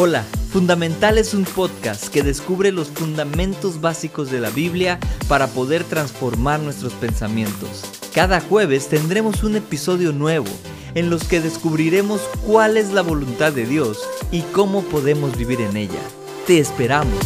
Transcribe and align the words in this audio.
Hola, 0.00 0.22
Fundamental 0.52 1.18
es 1.18 1.34
un 1.34 1.42
podcast 1.42 2.06
que 2.06 2.22
descubre 2.22 2.70
los 2.70 2.86
fundamentos 2.86 3.80
básicos 3.80 4.30
de 4.30 4.38
la 4.38 4.48
Biblia 4.48 5.00
para 5.26 5.48
poder 5.48 5.82
transformar 5.82 6.60
nuestros 6.60 6.92
pensamientos. 6.92 7.82
Cada 8.14 8.40
jueves 8.40 8.86
tendremos 8.86 9.42
un 9.42 9.56
episodio 9.56 10.12
nuevo 10.12 10.46
en 10.94 11.10
los 11.10 11.24
que 11.24 11.40
descubriremos 11.40 12.20
cuál 12.46 12.76
es 12.76 12.92
la 12.92 13.02
voluntad 13.02 13.52
de 13.52 13.66
Dios 13.66 14.08
y 14.30 14.42
cómo 14.42 14.84
podemos 14.84 15.36
vivir 15.36 15.60
en 15.62 15.76
ella. 15.76 16.00
Te 16.46 16.60
esperamos. 16.60 17.18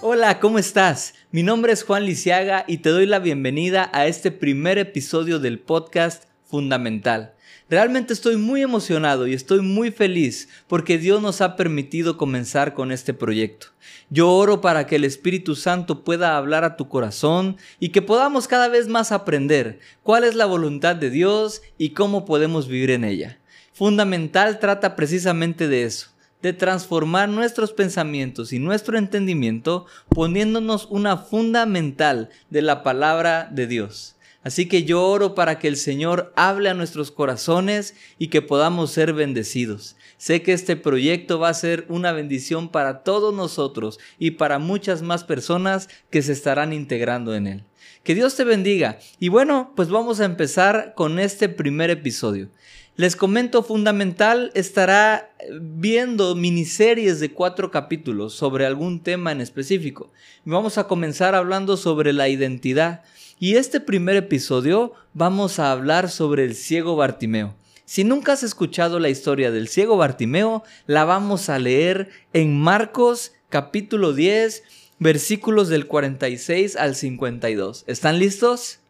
Hola, 0.00 0.40
¿cómo 0.40 0.58
estás? 0.58 1.12
Mi 1.30 1.42
nombre 1.42 1.74
es 1.74 1.84
Juan 1.84 2.06
Lisiaga 2.06 2.64
y 2.66 2.78
te 2.78 2.88
doy 2.88 3.04
la 3.04 3.18
bienvenida 3.18 3.90
a 3.92 4.06
este 4.06 4.30
primer 4.30 4.78
episodio 4.78 5.40
del 5.40 5.58
podcast 5.58 6.24
Fundamental. 6.48 7.34
Realmente 7.68 8.14
estoy 8.14 8.38
muy 8.38 8.62
emocionado 8.62 9.26
y 9.26 9.34
estoy 9.34 9.60
muy 9.60 9.90
feliz 9.90 10.48
porque 10.66 10.96
Dios 10.96 11.20
nos 11.20 11.42
ha 11.42 11.56
permitido 11.56 12.16
comenzar 12.16 12.72
con 12.72 12.90
este 12.90 13.12
proyecto. 13.12 13.66
Yo 14.08 14.32
oro 14.32 14.62
para 14.62 14.86
que 14.86 14.96
el 14.96 15.04
Espíritu 15.04 15.54
Santo 15.54 16.04
pueda 16.04 16.38
hablar 16.38 16.64
a 16.64 16.76
tu 16.76 16.88
corazón 16.88 17.58
y 17.78 17.90
que 17.90 18.00
podamos 18.00 18.48
cada 18.48 18.68
vez 18.68 18.88
más 18.88 19.12
aprender 19.12 19.80
cuál 20.02 20.24
es 20.24 20.34
la 20.34 20.46
voluntad 20.46 20.96
de 20.96 21.10
Dios 21.10 21.60
y 21.76 21.90
cómo 21.90 22.24
podemos 22.24 22.66
vivir 22.66 22.90
en 22.92 23.04
ella. 23.04 23.38
Fundamental 23.74 24.58
trata 24.58 24.96
precisamente 24.96 25.68
de 25.68 25.84
eso 25.84 26.08
de 26.42 26.52
transformar 26.52 27.28
nuestros 27.28 27.72
pensamientos 27.72 28.52
y 28.52 28.58
nuestro 28.58 28.96
entendimiento 28.96 29.86
poniéndonos 30.08 30.86
una 30.90 31.16
fundamental 31.16 32.30
de 32.48 32.62
la 32.62 32.82
palabra 32.82 33.48
de 33.50 33.66
Dios. 33.66 34.14
Así 34.48 34.66
que 34.66 34.84
yo 34.84 35.04
oro 35.04 35.34
para 35.34 35.58
que 35.58 35.68
el 35.68 35.76
Señor 35.76 36.32
hable 36.34 36.70
a 36.70 36.74
nuestros 36.74 37.10
corazones 37.10 37.94
y 38.18 38.28
que 38.28 38.40
podamos 38.40 38.90
ser 38.90 39.12
bendecidos. 39.12 39.94
Sé 40.16 40.40
que 40.40 40.54
este 40.54 40.74
proyecto 40.74 41.38
va 41.38 41.50
a 41.50 41.54
ser 41.54 41.84
una 41.90 42.12
bendición 42.12 42.70
para 42.70 43.02
todos 43.02 43.34
nosotros 43.34 43.98
y 44.18 44.30
para 44.30 44.58
muchas 44.58 45.02
más 45.02 45.22
personas 45.22 45.90
que 46.08 46.22
se 46.22 46.32
estarán 46.32 46.72
integrando 46.72 47.34
en 47.34 47.46
él. 47.46 47.64
Que 48.04 48.14
Dios 48.14 48.36
te 48.36 48.44
bendiga. 48.44 48.98
Y 49.20 49.28
bueno, 49.28 49.74
pues 49.76 49.90
vamos 49.90 50.18
a 50.18 50.24
empezar 50.24 50.94
con 50.96 51.18
este 51.18 51.50
primer 51.50 51.90
episodio. 51.90 52.48
Les 52.96 53.16
comento 53.16 53.62
fundamental, 53.62 54.50
estará 54.54 55.30
viendo 55.60 56.34
miniseries 56.34 57.20
de 57.20 57.32
cuatro 57.32 57.70
capítulos 57.70 58.32
sobre 58.32 58.64
algún 58.64 59.02
tema 59.02 59.30
en 59.30 59.42
específico. 59.42 60.10
Vamos 60.46 60.78
a 60.78 60.88
comenzar 60.88 61.34
hablando 61.34 61.76
sobre 61.76 62.14
la 62.14 62.30
identidad. 62.30 63.04
Y 63.40 63.54
este 63.54 63.78
primer 63.78 64.16
episodio 64.16 64.94
vamos 65.14 65.60
a 65.60 65.70
hablar 65.70 66.10
sobre 66.10 66.42
el 66.42 66.56
ciego 66.56 66.96
Bartimeo. 66.96 67.54
Si 67.84 68.02
nunca 68.02 68.32
has 68.32 68.42
escuchado 68.42 68.98
la 68.98 69.10
historia 69.10 69.52
del 69.52 69.68
ciego 69.68 69.96
Bartimeo, 69.96 70.64
la 70.86 71.04
vamos 71.04 71.48
a 71.48 71.60
leer 71.60 72.10
en 72.32 72.58
Marcos 72.58 73.32
capítulo 73.48 74.12
10, 74.12 74.64
versículos 74.98 75.68
del 75.68 75.86
46 75.86 76.74
al 76.74 76.96
52. 76.96 77.84
¿Están 77.86 78.18
listos? 78.18 78.80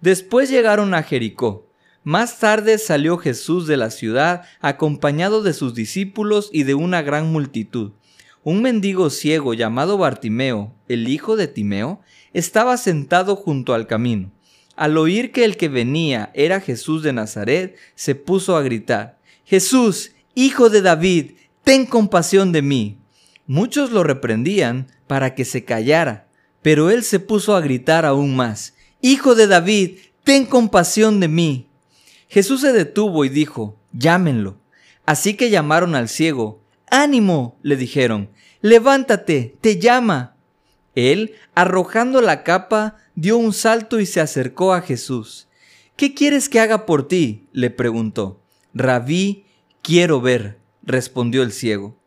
Después 0.00 0.50
llegaron 0.50 0.94
a 0.94 1.02
Jericó. 1.02 1.66
Más 2.04 2.38
tarde 2.38 2.78
salió 2.78 3.18
Jesús 3.18 3.66
de 3.66 3.76
la 3.76 3.90
ciudad 3.90 4.44
acompañado 4.60 5.42
de 5.42 5.52
sus 5.52 5.74
discípulos 5.74 6.48
y 6.52 6.62
de 6.62 6.74
una 6.74 7.02
gran 7.02 7.32
multitud. 7.32 7.90
Un 8.44 8.62
mendigo 8.62 9.10
ciego 9.10 9.54
llamado 9.54 9.98
Bartimeo, 9.98 10.74
el 10.88 11.08
hijo 11.08 11.36
de 11.36 11.48
Timeo, 11.48 12.00
estaba 12.32 12.76
sentado 12.76 13.36
junto 13.36 13.74
al 13.74 13.86
camino. 13.86 14.30
Al 14.76 14.96
oír 14.96 15.32
que 15.32 15.44
el 15.44 15.56
que 15.56 15.68
venía 15.68 16.30
era 16.34 16.60
Jesús 16.60 17.02
de 17.02 17.12
Nazaret, 17.12 17.76
se 17.94 18.14
puso 18.14 18.56
a 18.56 18.62
gritar, 18.62 19.18
Jesús, 19.44 20.12
hijo 20.34 20.70
de 20.70 20.82
David, 20.82 21.32
ten 21.64 21.86
compasión 21.86 22.52
de 22.52 22.62
mí. 22.62 22.98
Muchos 23.46 23.90
lo 23.90 24.04
reprendían 24.04 24.86
para 25.06 25.34
que 25.34 25.44
se 25.44 25.64
callara, 25.64 26.28
pero 26.62 26.90
él 26.90 27.02
se 27.02 27.18
puso 27.18 27.56
a 27.56 27.60
gritar 27.60 28.04
aún 28.04 28.36
más, 28.36 28.74
Hijo 29.00 29.36
de 29.36 29.46
David, 29.46 29.98
ten 30.24 30.44
compasión 30.44 31.20
de 31.20 31.28
mí. 31.28 31.68
Jesús 32.28 32.62
se 32.62 32.72
detuvo 32.72 33.24
y 33.24 33.28
dijo, 33.28 33.78
llámenlo. 33.92 34.58
Así 35.06 35.34
que 35.34 35.50
llamaron 35.50 35.94
al 35.94 36.08
ciego. 36.08 36.64
Ánimo, 36.90 37.58
le 37.62 37.76
dijeron, 37.76 38.30
levántate, 38.60 39.56
te 39.60 39.78
llama. 39.78 40.36
Él, 40.94 41.34
arrojando 41.54 42.20
la 42.20 42.42
capa, 42.42 42.96
dio 43.14 43.36
un 43.36 43.52
salto 43.52 44.00
y 44.00 44.06
se 44.06 44.20
acercó 44.20 44.72
a 44.72 44.80
Jesús. 44.80 45.48
¿Qué 45.96 46.14
quieres 46.14 46.48
que 46.48 46.60
haga 46.60 46.86
por 46.86 47.08
ti? 47.08 47.48
le 47.52 47.70
preguntó. 47.70 48.42
Rabí, 48.74 49.44
quiero 49.82 50.20
ver, 50.20 50.58
respondió 50.82 51.42
el 51.42 51.52
ciego. 51.52 51.98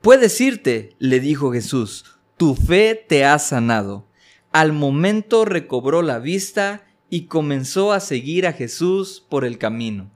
Puedes 0.00 0.40
irte, 0.40 0.94
le 0.98 1.20
dijo 1.20 1.52
Jesús, 1.52 2.04
tu 2.36 2.54
fe 2.54 2.94
te 2.94 3.24
ha 3.24 3.38
sanado. 3.38 4.06
Al 4.52 4.72
momento 4.72 5.44
recobró 5.44 6.02
la 6.02 6.18
vista 6.18 6.86
y 7.10 7.26
comenzó 7.26 7.92
a 7.92 8.00
seguir 8.00 8.46
a 8.46 8.52
Jesús 8.52 9.24
por 9.28 9.44
el 9.44 9.58
camino. 9.58 10.10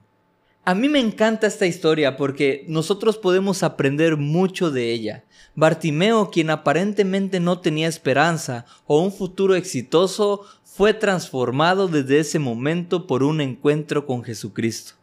A 0.65 0.75
mí 0.75 0.87
me 0.87 0.99
encanta 0.99 1.45
esta 1.45 1.65
historia 1.65 2.15
porque 2.15 2.63
nosotros 2.69 3.17
podemos 3.17 3.63
aprender 3.63 4.15
mucho 4.15 4.71
de 4.71 4.93
ella. 4.93 5.25
Bartimeo, 5.55 6.31
quien 6.31 6.49
aparentemente 6.49 7.41
no 7.41 7.59
tenía 7.59 7.89
esperanza 7.89 8.65
o 8.85 9.01
un 9.01 9.11
futuro 9.11 9.55
exitoso, 9.55 10.45
fue 10.63 10.93
transformado 10.93 11.89
desde 11.89 12.19
ese 12.19 12.39
momento 12.39 13.07
por 13.07 13.23
un 13.23 13.41
encuentro 13.41 14.05
con 14.05 14.23
Jesucristo. 14.23 14.93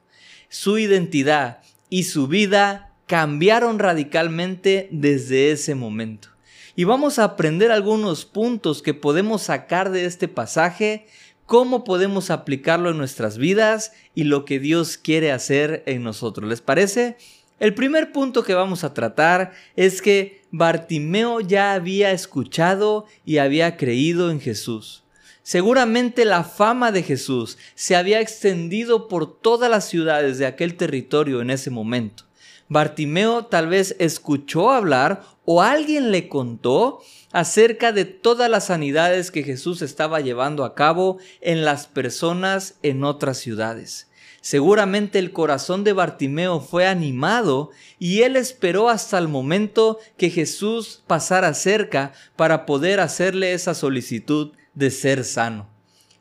Su 0.49 0.79
identidad 0.79 1.59
y 1.91 2.05
su 2.05 2.27
vida 2.27 2.95
cambiaron 3.07 3.79
radicalmente 3.79 4.89
desde 4.91 5.53
ese 5.53 5.75
momento. 5.75 6.31
Y 6.75 6.85
vamos 6.85 7.19
a 7.19 7.25
aprender 7.25 7.71
algunos 7.71 8.25
puntos 8.25 8.81
que 8.81 8.95
podemos 8.95 9.43
sacar 9.43 9.91
de 9.91 10.07
este 10.07 10.27
pasaje 10.27 11.07
cómo 11.51 11.83
podemos 11.83 12.31
aplicarlo 12.31 12.91
en 12.91 12.97
nuestras 12.97 13.37
vidas 13.37 13.93
y 14.15 14.23
lo 14.23 14.45
que 14.45 14.61
Dios 14.61 14.97
quiere 14.97 15.33
hacer 15.33 15.83
en 15.87 16.05
nosotros. 16.05 16.49
¿Les 16.49 16.61
parece? 16.61 17.17
El 17.59 17.75
primer 17.75 18.13
punto 18.13 18.45
que 18.45 18.55
vamos 18.55 18.85
a 18.85 18.95
tratar 18.95 19.51
es 19.75 20.01
que 20.01 20.43
Bartimeo 20.53 21.41
ya 21.41 21.73
había 21.73 22.13
escuchado 22.13 23.07
y 23.25 23.39
había 23.39 23.77
creído 23.77 24.31
en 24.31 24.41
Jesús. 24.41 25.03
Seguramente 25.43 26.25
la 26.25 26.45
fama 26.45 26.93
de 26.93 27.03
Jesús 27.03 27.59
se 27.75 27.97
había 27.97 28.21
extendido 28.21 29.09
por 29.09 29.41
todas 29.41 29.69
las 29.69 29.89
ciudades 29.89 30.39
de 30.39 30.47
aquel 30.47 30.77
territorio 30.77 31.41
en 31.41 31.51
ese 31.51 31.71
momento. 31.71 32.27
Bartimeo 32.69 33.47
tal 33.47 33.67
vez 33.67 33.97
escuchó 33.99 34.71
hablar 34.71 35.25
o 35.45 35.63
alguien 35.63 36.13
le 36.13 36.29
contó 36.29 37.01
acerca 37.33 37.93
de 37.93 38.05
todas 38.05 38.51
las 38.51 38.67
sanidades 38.67 39.31
que 39.31 39.43
Jesús 39.43 39.83
estaba 39.83 40.21
llevando 40.21 40.65
a 40.65 40.75
cabo 40.75 41.19
en 41.41 41.65
las 41.65 41.87
personas 41.87 42.77
en 42.83 43.05
otras 43.05 43.39
ciudades. 43.39 44.09
Seguramente 44.41 45.19
el 45.19 45.33
corazón 45.33 45.85
de 45.85 45.93
Bartimeo 45.93 46.61
fue 46.61 46.87
animado 46.87 47.71
y 47.99 48.23
él 48.23 48.37
esperó 48.37 48.89
hasta 48.89 49.19
el 49.19 49.29
momento 49.29 49.99
que 50.17 50.31
Jesús 50.31 51.03
pasara 51.07 51.53
cerca 51.53 52.13
para 52.37 52.65
poder 52.65 53.01
hacerle 53.01 53.53
esa 53.53 53.75
solicitud 53.75 54.53
de 54.75 54.91
ser 54.91 55.25
sano. 55.25 55.69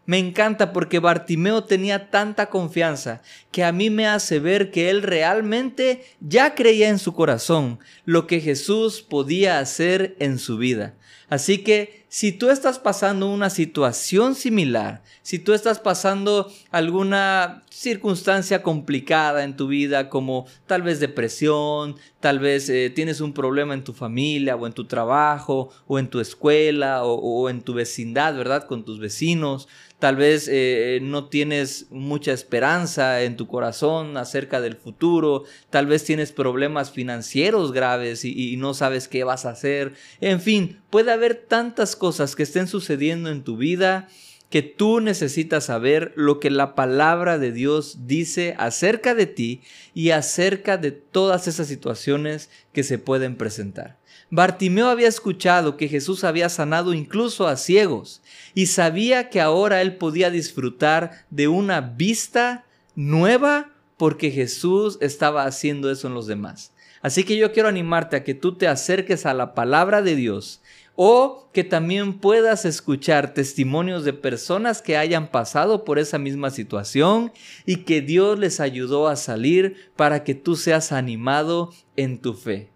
Me 0.10 0.18
encanta 0.18 0.74
porque 0.74 0.98
Bartimeo 0.98 1.66
tenía 1.66 2.10
tanta 2.10 2.48
confianza 2.50 3.22
que 3.52 3.64
a 3.64 3.72
mí 3.72 3.92
me 3.92 4.08
hace 4.08 4.40
ver 4.40 4.72
que 4.72 4.90
él 4.90 5.04
realmente 5.04 6.04
ya 6.20 6.56
creía 6.56 6.90
en 6.90 6.98
su 6.98 7.14
corazón 7.14 7.78
lo 8.06 8.26
que 8.26 8.42
Jesús 8.42 9.04
podía 9.04 9.60
hacer 9.60 10.16
en 10.18 10.40
su 10.40 10.58
vida. 10.58 10.96
Así 11.30 11.60
que 11.60 11.99
si 12.10 12.32
tú 12.32 12.50
estás 12.50 12.80
pasando 12.80 13.30
una 13.30 13.52
situación 13.52 14.34
similar, 14.34 15.04
si 15.22 15.38
tú 15.38 15.54
estás 15.54 15.80
pasando 15.80 16.52
alguna 16.72 17.64
circunstancia 17.70 18.64
complicada 18.64 19.44
en 19.44 19.56
tu 19.56 19.68
vida, 19.68 20.10
como 20.10 20.48
tal 20.66 20.82
vez 20.82 21.00
depresión, 21.00 21.96
tal 22.20 22.40
vez 22.40 22.68
eh, 22.70 22.90
tienes 22.90 23.22
un 23.22 23.32
problema 23.32 23.76
en 23.76 23.84
tu 23.84 23.94
familia 23.94 24.56
o 24.56 24.66
en 24.66 24.74
tu 24.74 24.86
trabajo 24.86 25.70
o 25.88 26.00
en 26.00 26.10
tu 26.10 26.20
escuela 26.20 27.04
o, 27.04 27.48
en 27.48 27.62
tu 27.62 27.76
vecindad, 27.76 28.36
¿verdad? 28.36 28.66
Con 28.66 28.84
tus 28.84 29.00
vecinos, 29.00 29.68
tal 30.00 30.16
vez 30.16 30.50
eh, 30.52 31.00
no 31.02 31.26
tienes 31.26 31.88
mucha 31.92 32.32
esperanza 32.32 33.22
en 33.22 33.38
tu 33.38 33.48
corazón 33.48 34.18
acerca 34.18 34.62
del 34.62 34.76
futuro, 34.76 35.44
tal 35.70 35.86
vez 35.86 36.04
tienes 36.04 36.32
problemas 36.32 36.92
financieros 36.92 37.72
graves 37.72 38.26
y, 38.26 38.54
y, 38.54 38.58
no 38.58 38.74
sabes 38.74 39.08
qué 39.08 39.24
vas 39.24 39.46
a 39.46 39.52
hacer. 39.52 39.94
En 40.22 40.42
fin, 40.42 40.82
puede 40.90 41.12
haber 41.12 41.36
tantas 41.36 41.96
cosas 42.00 42.36
que 42.36 42.42
estén 42.42 42.68
sucediendo 42.68 43.30
en 43.30 43.44
tu 43.44 43.58
vida 43.58 44.08
que 44.50 44.64
tú 44.64 45.00
necesitas 45.00 45.66
saber 45.66 46.12
lo 46.16 46.40
que 46.40 46.50
la 46.50 46.74
palabra 46.74 47.38
de 47.38 47.52
Dios 47.52 48.08
dice 48.08 48.56
acerca 48.58 49.14
de 49.14 49.28
ti 49.28 49.62
y 49.94 50.10
acerca 50.10 50.78
de 50.78 50.92
todas 50.92 51.48
esas 51.48 51.68
situaciones 51.68 52.50
que 52.74 52.84
se 52.84 52.98
pueden 52.98 53.36
presentar. 53.36 54.00
Bartimeo 54.32 54.88
había 54.88 55.08
escuchado 55.08 55.78
que 55.78 55.88
Jesús 55.88 56.24
había 56.24 56.50
sanado 56.50 56.94
incluso 56.94 57.48
a 57.48 57.58
ciegos 57.58 58.22
y 58.54 58.68
sabía 58.68 59.30
que 59.30 59.42
ahora 59.42 59.82
él 59.82 59.98
podía 59.98 60.30
disfrutar 60.30 61.26
de 61.30 61.48
una 61.48 61.82
vista 61.82 62.66
nueva 62.96 63.72
porque 63.98 64.32
Jesús 64.32 64.98
estaba 65.02 65.46
haciendo 65.46 65.92
eso 65.92 66.08
en 66.08 66.14
los 66.14 66.28
demás. 66.28 66.74
Así 67.02 67.24
que 67.24 67.38
yo 67.38 67.54
quiero 67.54 67.70
animarte 67.70 68.18
a 68.18 68.24
que 68.24 68.34
tú 68.34 68.56
te 68.56 68.68
acerques 68.68 69.26
a 69.26 69.34
la 69.34 69.54
palabra 69.54 70.02
de 70.02 70.16
Dios 70.16 70.62
o 71.02 71.48
que 71.54 71.64
también 71.64 72.20
puedas 72.20 72.66
escuchar 72.66 73.34
testimonios 73.34 74.04
de 74.04 74.12
personas 74.12 74.82
que 74.82 74.98
hayan 74.98 75.32
pasado 75.32 75.86
por 75.86 75.98
esa 75.98 76.18
misma 76.18 76.50
situación 76.50 77.32
y 77.66 77.86
que 77.86 78.02
Dios 78.02 78.38
les 78.38 78.60
ayudó 78.60 79.08
a 79.08 79.16
salir 79.16 79.78
para 79.96 80.26
que 80.26 80.36
tú 80.36 80.58
seas 80.58 80.92
animado 80.92 81.72
en 81.96 82.20
tu 82.20 82.34
fe. 82.34 82.72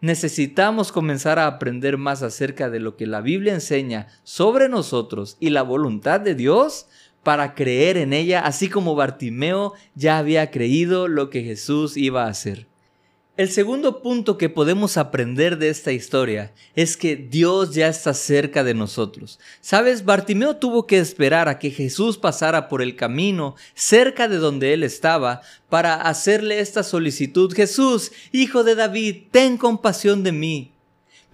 Necesitamos 0.00 0.92
comenzar 0.92 1.40
a 1.40 1.48
aprender 1.48 1.98
más 1.98 2.22
acerca 2.22 2.70
de 2.70 2.78
lo 2.78 2.96
que 2.96 3.08
la 3.08 3.20
Biblia 3.20 3.54
enseña 3.54 4.06
sobre 4.22 4.68
nosotros 4.68 5.36
y 5.40 5.50
la 5.50 5.62
voluntad 5.62 6.20
de 6.20 6.36
Dios 6.36 6.86
para 7.24 7.56
creer 7.56 7.96
en 7.96 8.12
ella, 8.12 8.46
así 8.46 8.68
como 8.68 8.94
Bartimeo 8.94 9.72
ya 9.96 10.18
había 10.18 10.52
creído 10.52 11.08
lo 11.08 11.28
que 11.28 11.42
Jesús 11.42 11.96
iba 11.96 12.26
a 12.26 12.28
hacer. 12.28 12.68
El 13.36 13.50
segundo 13.50 14.00
punto 14.00 14.38
que 14.38 14.48
podemos 14.48 14.96
aprender 14.96 15.58
de 15.58 15.68
esta 15.68 15.90
historia 15.90 16.52
es 16.76 16.96
que 16.96 17.16
Dios 17.16 17.74
ya 17.74 17.88
está 17.88 18.14
cerca 18.14 18.62
de 18.62 18.74
nosotros. 18.74 19.40
Sabes, 19.60 20.04
Bartimeo 20.04 20.54
tuvo 20.54 20.86
que 20.86 20.98
esperar 20.98 21.48
a 21.48 21.58
que 21.58 21.72
Jesús 21.72 22.16
pasara 22.16 22.68
por 22.68 22.80
el 22.80 22.94
camino 22.94 23.56
cerca 23.74 24.28
de 24.28 24.36
donde 24.36 24.72
él 24.72 24.84
estaba 24.84 25.40
para 25.68 25.94
hacerle 25.94 26.60
esta 26.60 26.84
solicitud. 26.84 27.52
Jesús, 27.52 28.12
hijo 28.30 28.62
de 28.62 28.76
David, 28.76 29.24
ten 29.32 29.56
compasión 29.56 30.22
de 30.22 30.30
mí. 30.30 30.73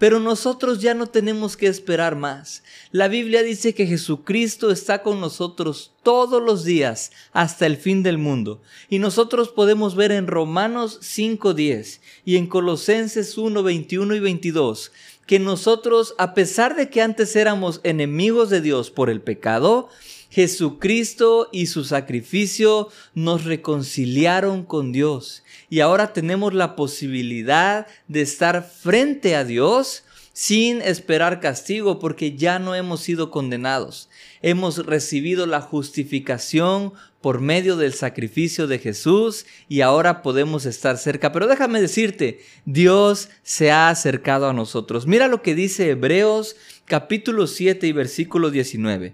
Pero 0.01 0.19
nosotros 0.19 0.81
ya 0.81 0.95
no 0.95 1.05
tenemos 1.05 1.55
que 1.55 1.67
esperar 1.67 2.15
más. 2.15 2.63
La 2.91 3.07
Biblia 3.07 3.43
dice 3.43 3.75
que 3.75 3.85
Jesucristo 3.85 4.71
está 4.71 5.03
con 5.03 5.21
nosotros 5.21 5.91
todos 6.01 6.41
los 6.41 6.63
días 6.63 7.11
hasta 7.33 7.67
el 7.67 7.77
fin 7.77 8.01
del 8.01 8.17
mundo. 8.17 8.63
Y 8.89 8.97
nosotros 8.97 9.49
podemos 9.49 9.93
ver 9.93 10.11
en 10.11 10.25
Romanos 10.25 10.99
5.10 11.03 11.99
y 12.25 12.37
en 12.37 12.47
Colosenses 12.47 13.37
1, 13.37 13.61
21 13.61 14.15
y 14.15 14.19
22 14.19 14.91
que 15.27 15.37
nosotros, 15.37 16.15
a 16.17 16.33
pesar 16.33 16.75
de 16.75 16.89
que 16.89 17.03
antes 17.03 17.35
éramos 17.35 17.79
enemigos 17.83 18.49
de 18.49 18.59
Dios 18.59 18.89
por 18.89 19.11
el 19.11 19.21
pecado, 19.21 19.87
Jesucristo 20.31 21.49
y 21.51 21.65
su 21.65 21.83
sacrificio 21.83 22.87
nos 23.13 23.43
reconciliaron 23.43 24.63
con 24.63 24.93
Dios 24.93 25.43
y 25.69 25.81
ahora 25.81 26.13
tenemos 26.13 26.53
la 26.53 26.77
posibilidad 26.77 27.85
de 28.07 28.21
estar 28.21 28.63
frente 28.63 29.35
a 29.35 29.43
Dios 29.43 30.05
sin 30.31 30.81
esperar 30.81 31.41
castigo 31.41 31.99
porque 31.99 32.37
ya 32.37 32.59
no 32.59 32.75
hemos 32.75 33.01
sido 33.01 33.29
condenados. 33.29 34.09
Hemos 34.41 34.85
recibido 34.85 35.45
la 35.47 35.59
justificación 35.59 36.93
por 37.19 37.41
medio 37.41 37.75
del 37.75 37.93
sacrificio 37.93 38.67
de 38.67 38.79
Jesús 38.79 39.45
y 39.67 39.81
ahora 39.81 40.21
podemos 40.21 40.65
estar 40.65 40.97
cerca. 40.97 41.33
Pero 41.33 41.47
déjame 41.47 41.81
decirte, 41.81 42.39
Dios 42.63 43.27
se 43.43 43.69
ha 43.69 43.89
acercado 43.89 44.47
a 44.47 44.53
nosotros. 44.53 45.07
Mira 45.07 45.27
lo 45.27 45.41
que 45.41 45.55
dice 45.55 45.89
Hebreos 45.89 46.55
capítulo 46.85 47.47
7 47.47 47.85
y 47.85 47.91
versículo 47.91 48.49
19. 48.49 49.13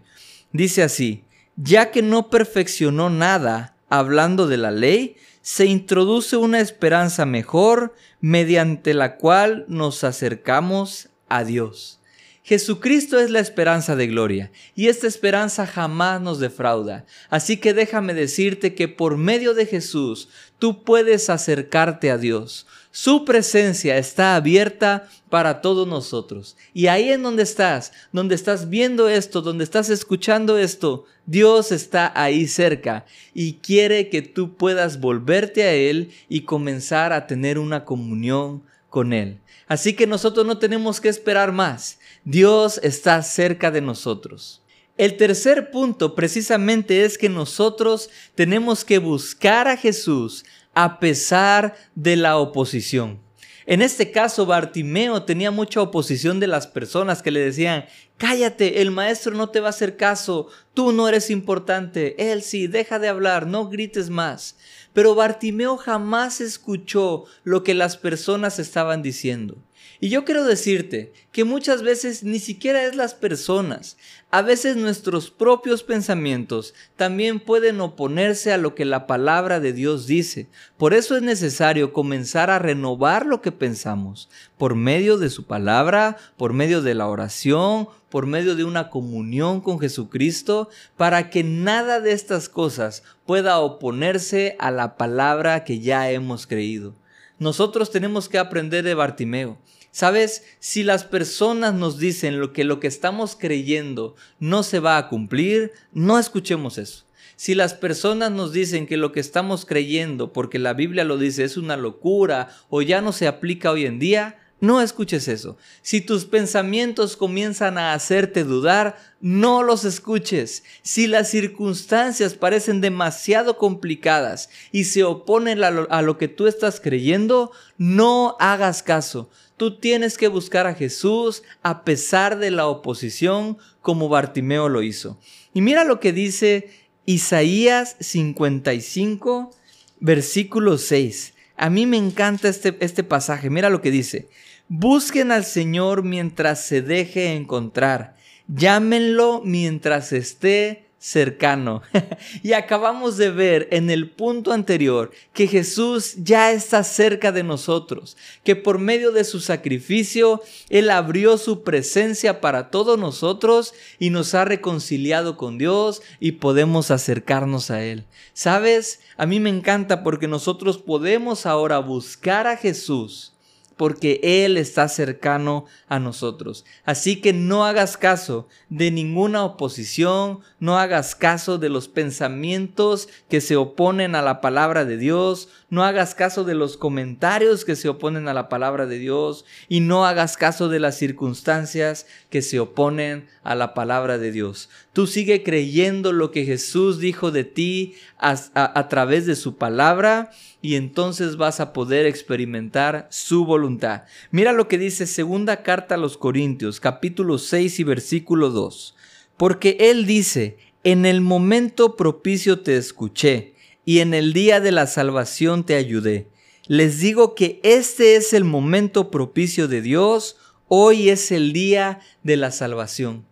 Dice 0.51 0.83
así, 0.83 1.23
ya 1.55 1.91
que 1.91 2.01
no 2.01 2.29
perfeccionó 2.29 3.09
nada 3.09 3.75
hablando 3.89 4.47
de 4.47 4.57
la 4.57 4.71
ley, 4.71 5.15
se 5.41 5.65
introduce 5.65 6.35
una 6.37 6.59
esperanza 6.59 7.25
mejor 7.25 7.95
mediante 8.19 8.93
la 8.93 9.17
cual 9.17 9.65
nos 9.67 10.03
acercamos 10.03 11.09
a 11.29 11.43
Dios. 11.43 11.97
Jesucristo 12.43 13.19
es 13.19 13.29
la 13.29 13.41
esperanza 13.41 13.97
de 13.97 14.07
gloria 14.07 14.51
y 14.73 14.87
esta 14.87 15.05
esperanza 15.05 15.67
jamás 15.67 16.21
nos 16.21 16.39
defrauda. 16.39 17.05
Así 17.29 17.57
que 17.57 17.73
déjame 17.73 18.13
decirte 18.13 18.73
que 18.73 18.87
por 18.87 19.17
medio 19.17 19.53
de 19.53 19.65
Jesús 19.65 20.29
tú 20.57 20.85
puedes 20.85 21.29
acercarte 21.29 22.09
a 22.09 22.17
Dios. 22.17 22.65
Su 22.99 23.25
presencia 23.25 23.95
está 23.99 24.35
abierta 24.35 25.07
para 25.29 25.61
todos 25.61 25.87
nosotros. 25.87 26.57
Y 26.73 26.87
ahí 26.87 27.11
en 27.11 27.21
donde 27.21 27.43
estás, 27.43 27.91
donde 28.11 28.33
estás 28.33 28.71
viendo 28.71 29.07
esto, 29.07 29.43
donde 29.43 29.65
estás 29.65 29.91
escuchando 29.91 30.57
esto, 30.57 31.05
Dios 31.27 31.71
está 31.71 32.11
ahí 32.15 32.47
cerca 32.47 33.05
y 33.35 33.59
quiere 33.59 34.09
que 34.09 34.23
tú 34.23 34.55
puedas 34.55 34.99
volverte 34.99 35.61
a 35.61 35.73
Él 35.73 36.09
y 36.27 36.41
comenzar 36.41 37.13
a 37.13 37.27
tener 37.27 37.59
una 37.59 37.85
comunión 37.85 38.63
con 38.89 39.13
Él. 39.13 39.41
Así 39.67 39.93
que 39.93 40.07
nosotros 40.07 40.47
no 40.47 40.57
tenemos 40.57 40.99
que 40.99 41.09
esperar 41.09 41.51
más. 41.51 41.99
Dios 42.25 42.79
está 42.81 43.21
cerca 43.21 43.69
de 43.69 43.81
nosotros. 43.81 44.63
El 44.97 45.15
tercer 45.17 45.69
punto 45.69 46.15
precisamente 46.15 47.05
es 47.05 47.19
que 47.19 47.29
nosotros 47.29 48.09
tenemos 48.33 48.83
que 48.83 48.97
buscar 48.97 49.67
a 49.67 49.77
Jesús 49.77 50.43
a 50.77 50.99
pesar 50.99 51.75
de 51.95 52.15
la 52.15 52.37
oposición. 52.37 53.19
En 53.65 53.81
este 53.81 54.11
caso, 54.11 54.45
Bartimeo 54.45 55.23
tenía 55.23 55.49
mucha 55.49 55.81
oposición 55.81 56.39
de 56.39 56.45
las 56.45 56.67
personas 56.67 57.23
que 57.23 57.31
le 57.31 57.39
decían, 57.39 57.85
cállate, 58.17 58.79
el 58.79 58.91
maestro 58.91 59.33
no 59.33 59.49
te 59.49 59.59
va 59.59 59.67
a 59.67 59.69
hacer 59.71 59.97
caso, 59.97 60.49
tú 60.75 60.91
no 60.91 61.09
eres 61.09 61.31
importante, 61.31 62.31
él 62.31 62.43
sí, 62.43 62.67
deja 62.67 62.99
de 62.99 63.07
hablar, 63.07 63.47
no 63.47 63.69
grites 63.69 64.11
más. 64.11 64.55
Pero 64.93 65.15
Bartimeo 65.15 65.77
jamás 65.77 66.41
escuchó 66.41 67.25
lo 67.43 67.63
que 67.63 67.73
las 67.73 67.97
personas 67.97 68.59
estaban 68.59 69.01
diciendo. 69.01 69.57
Y 69.99 70.09
yo 70.09 70.25
quiero 70.25 70.45
decirte 70.45 71.11
que 71.31 71.43
muchas 71.43 71.81
veces 71.81 72.23
ni 72.23 72.37
siquiera 72.37 72.83
es 72.83 72.95
las 72.95 73.15
personas. 73.15 73.97
A 74.29 74.43
veces 74.43 74.75
nuestros 74.75 75.31
propios 75.31 75.81
pensamientos 75.81 76.75
también 76.95 77.39
pueden 77.39 77.81
oponerse 77.81 78.53
a 78.53 78.57
lo 78.57 78.75
que 78.75 78.85
la 78.85 79.07
palabra 79.07 79.59
de 79.59 79.73
Dios 79.73 80.05
dice. 80.05 80.49
Por 80.77 80.93
eso 80.93 81.17
es 81.17 81.23
necesario 81.23 81.93
comenzar 81.93 82.51
a 82.51 82.59
renovar 82.59 83.25
lo 83.25 83.41
que 83.41 83.51
pensamos 83.51 84.29
por 84.57 84.75
medio 84.75 85.17
de 85.17 85.31
su 85.31 85.45
palabra, 85.45 86.17
por 86.37 86.53
medio 86.53 86.83
de 86.83 86.93
la 86.93 87.07
oración, 87.07 87.87
por 88.09 88.27
medio 88.27 88.55
de 88.55 88.65
una 88.65 88.91
comunión 88.91 89.61
con 89.61 89.79
Jesucristo, 89.79 90.69
para 90.95 91.31
que 91.31 91.43
nada 91.43 92.01
de 92.01 92.11
estas 92.11 92.49
cosas 92.49 93.01
pueda 93.25 93.59
oponerse 93.59 94.55
a 94.59 94.69
la 94.69 94.95
palabra 94.95 95.63
que 95.63 95.79
ya 95.79 96.11
hemos 96.11 96.45
creído. 96.45 96.93
Nosotros 97.39 97.91
tenemos 97.91 98.29
que 98.29 98.39
aprender 98.39 98.83
de 98.83 98.95
Bartimeo. 98.95 99.57
Sabes, 99.91 100.43
si 100.59 100.83
las 100.83 101.03
personas 101.03 101.73
nos 101.73 101.97
dicen 101.97 102.39
lo 102.39 102.53
que 102.53 102.63
lo 102.63 102.79
que 102.79 102.87
estamos 102.87 103.35
creyendo 103.35 104.15
no 104.39 104.63
se 104.63 104.79
va 104.79 104.97
a 104.97 105.09
cumplir, 105.09 105.71
no 105.93 106.19
escuchemos 106.19 106.77
eso. 106.77 107.05
Si 107.35 107.53
las 107.53 107.75
personas 107.75 108.31
nos 108.31 108.51
dicen 108.51 108.87
que 108.87 108.97
lo 108.97 109.11
que 109.11 109.19
estamos 109.19 109.65
creyendo, 109.65 110.33
porque 110.33 110.57
la 110.57 110.73
Biblia 110.73 111.03
lo 111.03 111.17
dice, 111.17 111.43
es 111.43 111.57
una 111.57 111.77
locura 111.77 112.49
o 112.69 112.81
ya 112.81 113.01
no 113.01 113.11
se 113.11 113.27
aplica 113.27 113.71
hoy 113.71 113.85
en 113.85 113.99
día, 113.99 114.39
no 114.59 114.81
escuches 114.81 115.27
eso. 115.27 115.55
Si 115.83 116.01
tus 116.01 116.25
pensamientos 116.25 117.15
comienzan 117.15 117.77
a 117.77 117.93
hacerte 117.93 118.43
dudar, 118.43 118.97
no 119.21 119.61
los 119.61 119.85
escuches. 119.85 120.63
Si 120.81 121.05
las 121.05 121.29
circunstancias 121.29 122.33
parecen 122.33 122.81
demasiado 122.81 123.57
complicadas 123.57 124.49
y 124.71 124.85
se 124.85 125.03
oponen 125.03 125.63
a 125.63 126.01
lo, 126.01 126.17
que 126.17 126.27
tú 126.27 126.47
estás 126.47 126.79
creyendo, 126.79 127.51
no 127.77 128.35
hagas 128.39 128.81
caso. 128.81 129.29
Tú 129.57 129.77
tienes 129.77 130.17
que 130.17 130.27
buscar 130.27 130.65
a 130.65 130.73
Jesús 130.73 131.43
a 131.61 131.83
pesar 131.83 132.39
de 132.39 132.49
la 132.49 132.67
oposición 132.67 133.59
como 133.81 134.09
Bartimeo 134.09 134.69
lo 134.69 134.81
hizo. 134.81 135.19
Y 135.53 135.61
mira 135.61 135.83
lo 135.83 135.99
que 135.99 136.13
dice 136.13 136.71
Isaías 137.05 137.95
55, 137.99 139.51
versículo 139.99 140.79
6. 140.79 141.35
A 141.57 141.69
mí 141.71 141.85
me 141.85 141.97
encanta 141.97 142.49
este, 142.49 142.75
este 142.79 143.03
pasaje. 143.03 143.49
Mira 143.49 143.69
lo 143.69 143.81
que 143.81 143.89
dice. 143.89 144.29
Busquen 144.69 145.31
al 145.31 145.45
Señor 145.45 146.03
mientras 146.03 146.65
se 146.65 146.81
deje 146.81 147.33
encontrar. 147.33 148.17
Llámenlo 148.49 149.41
mientras 149.45 150.11
esté 150.11 150.87
cercano. 150.99 151.81
y 152.43 152.51
acabamos 152.51 153.15
de 153.15 153.31
ver 153.31 153.69
en 153.71 153.89
el 153.89 154.09
punto 154.09 154.51
anterior 154.51 155.11
que 155.31 155.47
Jesús 155.47 156.15
ya 156.17 156.51
está 156.51 156.83
cerca 156.83 157.31
de 157.31 157.43
nosotros, 157.43 158.17
que 158.43 158.57
por 158.57 158.77
medio 158.77 159.13
de 159.13 159.23
su 159.23 159.39
sacrificio 159.39 160.41
Él 160.67 160.89
abrió 160.89 161.37
su 161.37 161.63
presencia 161.63 162.41
para 162.41 162.69
todos 162.69 162.99
nosotros 162.99 163.73
y 163.99 164.09
nos 164.09 164.33
ha 164.33 164.43
reconciliado 164.43 165.37
con 165.37 165.57
Dios 165.57 166.01
y 166.19 166.33
podemos 166.33 166.91
acercarnos 166.91 167.71
a 167.71 167.85
Él. 167.85 168.05
¿Sabes? 168.33 168.99
A 169.15 169.25
mí 169.25 169.39
me 169.39 169.49
encanta 169.49 170.03
porque 170.03 170.27
nosotros 170.27 170.77
podemos 170.77 171.45
ahora 171.45 171.79
buscar 171.79 172.47
a 172.47 172.57
Jesús 172.57 173.33
porque 173.77 174.19
Él 174.23 174.57
está 174.57 174.89
cercano 174.89 175.65
a 175.87 175.99
nosotros. 175.99 176.65
Así 176.83 177.21
que 177.21 177.31
no 177.31 177.65
hagas 177.65 177.95
caso 177.95 178.47
de 178.69 178.91
ninguna 178.91 179.45
oposición, 179.45 180.39
no 180.59 180.77
hagas 180.77 181.15
caso 181.15 181.57
de 181.57 181.69
los 181.69 181.87
pensamientos 181.87 183.07
que 183.29 183.39
se 183.39 183.55
oponen 183.55 184.15
a 184.15 184.21
la 184.21 184.41
palabra 184.41 184.83
de 184.83 184.97
Dios, 184.97 185.49
no 185.69 185.83
hagas 185.83 186.15
caso 186.15 186.43
de 186.43 186.55
los 186.55 186.77
comentarios 186.77 187.65
que 187.65 187.75
se 187.75 187.89
oponen 187.89 188.27
a 188.27 188.33
la 188.33 188.49
palabra 188.49 188.85
de 188.85 188.99
Dios 188.99 189.45
y 189.67 189.81
no 189.81 190.05
hagas 190.05 190.37
caso 190.37 190.69
de 190.69 190.79
las 190.79 190.97
circunstancias 190.97 192.07
que 192.29 192.41
se 192.41 192.59
oponen 192.59 193.27
a 193.43 193.53
la 193.53 193.73
palabra 193.73 194.17
de 194.17 194.31
Dios. 194.31 194.69
Tú 194.93 195.07
sigue 195.07 195.43
creyendo 195.43 196.13
lo 196.13 196.31
que 196.31 196.45
Jesús 196.45 196.99
dijo 196.99 197.31
de 197.31 197.43
ti 197.43 197.95
a, 198.17 198.87
través 198.87 199.25
de 199.25 199.35
su 199.35 199.57
palabra 199.57 200.31
y 200.67 200.75
entonces 200.75 201.37
vas 201.37 201.61
a 201.61 201.71
poder 201.71 202.05
experimentar 202.05 203.07
su 203.09 203.45
voluntad. 203.45 204.03
Mira 204.31 204.51
lo 204.51 204.67
que 204.67 204.77
dice 204.77 205.07
segunda 205.07 205.63
carta 205.63 205.95
a 205.95 205.97
los 205.97 206.17
Corintios, 206.17 206.81
capítulo 206.81 207.37
6 207.37 207.79
y 207.79 207.83
versículo 207.85 208.49
2. 208.49 208.93
Porque 209.37 209.77
Él 209.79 210.05
dice, 210.05 210.57
en 210.83 211.05
el 211.05 211.21
momento 211.21 211.95
propicio 211.95 212.59
te 212.59 212.75
escuché 212.75 213.53
y 213.85 213.99
en 213.99 214.13
el 214.13 214.33
día 214.33 214.59
de 214.59 214.73
la 214.73 214.87
salvación 214.87 215.65
te 215.65 215.75
ayudé. 215.75 216.27
Les 216.65 216.99
digo 216.99 217.33
que 217.33 217.61
este 217.63 218.17
es 218.17 218.33
el 218.33 218.43
momento 218.43 219.09
propicio 219.09 219.69
de 219.69 219.81
Dios, 219.81 220.35
hoy 220.67 221.07
es 221.07 221.31
el 221.31 221.53
día 221.53 222.01
de 222.23 222.35
la 222.35 222.51
salvación. 222.51 223.25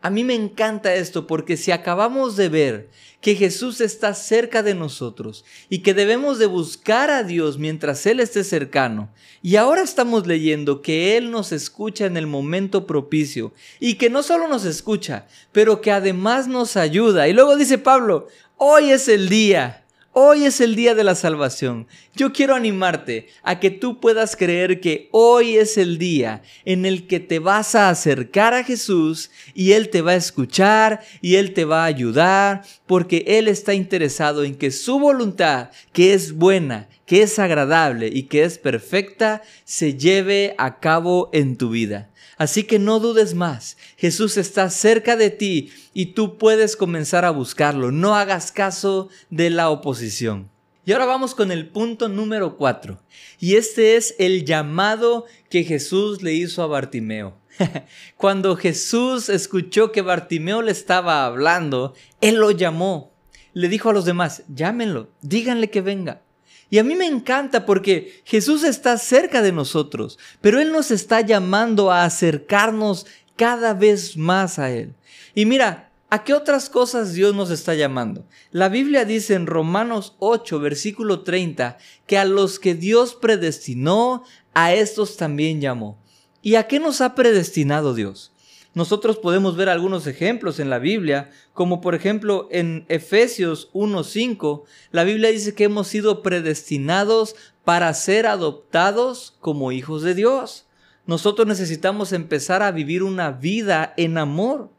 A 0.00 0.10
mí 0.10 0.22
me 0.22 0.34
encanta 0.34 0.94
esto 0.94 1.26
porque 1.26 1.56
si 1.56 1.72
acabamos 1.72 2.36
de 2.36 2.48
ver 2.48 2.88
que 3.20 3.34
Jesús 3.34 3.80
está 3.80 4.14
cerca 4.14 4.62
de 4.62 4.76
nosotros 4.76 5.44
y 5.68 5.80
que 5.80 5.92
debemos 5.92 6.38
de 6.38 6.46
buscar 6.46 7.10
a 7.10 7.24
Dios 7.24 7.58
mientras 7.58 8.06
Él 8.06 8.20
esté 8.20 8.44
cercano, 8.44 9.10
y 9.42 9.56
ahora 9.56 9.82
estamos 9.82 10.24
leyendo 10.26 10.82
que 10.82 11.16
Él 11.16 11.32
nos 11.32 11.50
escucha 11.50 12.06
en 12.06 12.16
el 12.16 12.28
momento 12.28 12.86
propicio 12.86 13.52
y 13.80 13.94
que 13.94 14.08
no 14.08 14.22
solo 14.22 14.46
nos 14.46 14.64
escucha, 14.64 15.26
pero 15.50 15.80
que 15.80 15.90
además 15.90 16.46
nos 16.46 16.76
ayuda. 16.76 17.26
Y 17.26 17.32
luego 17.32 17.56
dice 17.56 17.78
Pablo, 17.78 18.28
hoy 18.56 18.90
es 18.90 19.08
el 19.08 19.28
día, 19.28 19.84
Hoy 20.12 20.46
es 20.46 20.60
el 20.60 20.74
día 20.74 20.94
de 20.94 21.04
la 21.04 21.14
salvación. 21.14 21.86
Yo 22.16 22.32
quiero 22.32 22.54
animarte 22.54 23.28
a 23.42 23.60
que 23.60 23.70
tú 23.70 24.00
puedas 24.00 24.36
creer 24.36 24.80
que 24.80 25.08
hoy 25.12 25.56
es 25.56 25.76
el 25.76 25.98
día 25.98 26.42
en 26.64 26.86
el 26.86 27.06
que 27.06 27.20
te 27.20 27.38
vas 27.38 27.74
a 27.74 27.90
acercar 27.90 28.54
a 28.54 28.64
Jesús 28.64 29.30
y 29.54 29.72
Él 29.72 29.90
te 29.90 30.00
va 30.00 30.12
a 30.12 30.16
escuchar 30.16 31.02
y 31.20 31.34
Él 31.36 31.52
te 31.52 31.66
va 31.66 31.82
a 31.82 31.86
ayudar 31.86 32.62
porque 32.86 33.22
Él 33.26 33.48
está 33.48 33.74
interesado 33.74 34.44
en 34.44 34.54
que 34.54 34.70
su 34.70 34.98
voluntad, 34.98 35.70
que 35.92 36.14
es 36.14 36.32
buena, 36.32 36.88
que 37.04 37.22
es 37.22 37.38
agradable 37.38 38.08
y 38.08 38.24
que 38.24 38.44
es 38.44 38.58
perfecta, 38.58 39.42
se 39.64 39.94
lleve 39.94 40.54
a 40.56 40.80
cabo 40.80 41.28
en 41.32 41.56
tu 41.56 41.70
vida. 41.70 42.08
Así 42.38 42.62
que 42.62 42.78
no 42.78 43.00
dudes 43.00 43.34
más. 43.34 43.76
Jesús 43.96 44.36
está 44.36 44.70
cerca 44.70 45.16
de 45.16 45.30
ti 45.30 45.70
y 45.92 46.06
tú 46.06 46.38
puedes 46.38 46.76
comenzar 46.76 47.24
a 47.24 47.30
buscarlo. 47.30 47.90
No 47.90 48.14
hagas 48.14 48.52
caso 48.52 49.08
de 49.28 49.50
la 49.50 49.70
oposición. 49.70 50.48
Y 50.84 50.92
ahora 50.92 51.04
vamos 51.04 51.34
con 51.34 51.50
el 51.50 51.68
punto 51.68 52.08
número 52.08 52.56
cuatro. 52.56 53.02
Y 53.38 53.56
este 53.56 53.96
es 53.96 54.14
el 54.18 54.46
llamado 54.46 55.26
que 55.50 55.64
Jesús 55.64 56.22
le 56.22 56.32
hizo 56.32 56.62
a 56.62 56.66
Bartimeo. 56.66 57.36
Cuando 58.16 58.56
Jesús 58.56 59.28
escuchó 59.28 59.92
que 59.92 60.00
Bartimeo 60.00 60.62
le 60.62 60.70
estaba 60.70 61.26
hablando, 61.26 61.92
él 62.20 62.36
lo 62.36 62.52
llamó. 62.52 63.12
Le 63.52 63.68
dijo 63.68 63.90
a 63.90 63.92
los 63.92 64.04
demás, 64.04 64.44
llámenlo, 64.48 65.10
díganle 65.20 65.68
que 65.68 65.80
venga. 65.80 66.22
Y 66.70 66.78
a 66.78 66.84
mí 66.84 66.94
me 66.94 67.06
encanta 67.06 67.64
porque 67.64 68.22
Jesús 68.24 68.62
está 68.62 68.98
cerca 68.98 69.42
de 69.42 69.52
nosotros, 69.52 70.18
pero 70.40 70.60
Él 70.60 70.70
nos 70.72 70.90
está 70.90 71.20
llamando 71.22 71.90
a 71.90 72.04
acercarnos 72.04 73.06
cada 73.36 73.72
vez 73.72 74.16
más 74.16 74.58
a 74.58 74.70
Él. 74.70 74.94
Y 75.34 75.46
mira, 75.46 75.90
¿a 76.10 76.24
qué 76.24 76.34
otras 76.34 76.68
cosas 76.68 77.14
Dios 77.14 77.34
nos 77.34 77.50
está 77.50 77.74
llamando? 77.74 78.26
La 78.50 78.68
Biblia 78.68 79.04
dice 79.04 79.34
en 79.34 79.46
Romanos 79.46 80.14
8, 80.18 80.60
versículo 80.60 81.20
30, 81.20 81.78
que 82.06 82.18
a 82.18 82.24
los 82.24 82.58
que 82.58 82.74
Dios 82.74 83.14
predestinó, 83.14 84.24
a 84.52 84.74
estos 84.74 85.16
también 85.16 85.60
llamó. 85.60 85.98
¿Y 86.42 86.56
a 86.56 86.66
qué 86.66 86.80
nos 86.80 87.00
ha 87.00 87.14
predestinado 87.14 87.94
Dios? 87.94 88.32
Nosotros 88.78 89.18
podemos 89.18 89.56
ver 89.56 89.68
algunos 89.68 90.06
ejemplos 90.06 90.60
en 90.60 90.70
la 90.70 90.78
Biblia, 90.78 91.32
como 91.52 91.80
por 91.80 91.96
ejemplo 91.96 92.46
en 92.52 92.86
Efesios 92.88 93.72
1.5, 93.72 94.62
la 94.92 95.02
Biblia 95.02 95.30
dice 95.30 95.52
que 95.52 95.64
hemos 95.64 95.88
sido 95.88 96.22
predestinados 96.22 97.34
para 97.64 97.92
ser 97.92 98.28
adoptados 98.28 99.36
como 99.40 99.72
hijos 99.72 100.02
de 100.02 100.14
Dios. 100.14 100.68
Nosotros 101.06 101.48
necesitamos 101.48 102.12
empezar 102.12 102.62
a 102.62 102.70
vivir 102.70 103.02
una 103.02 103.32
vida 103.32 103.94
en 103.96 104.16
amor. 104.16 104.70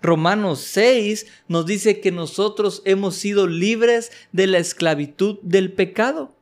Romanos 0.00 0.60
6 0.60 1.26
nos 1.48 1.66
dice 1.66 1.98
que 1.98 2.12
nosotros 2.12 2.82
hemos 2.84 3.16
sido 3.16 3.48
libres 3.48 4.12
de 4.30 4.46
la 4.46 4.58
esclavitud 4.58 5.40
del 5.42 5.72
pecado, 5.72 6.36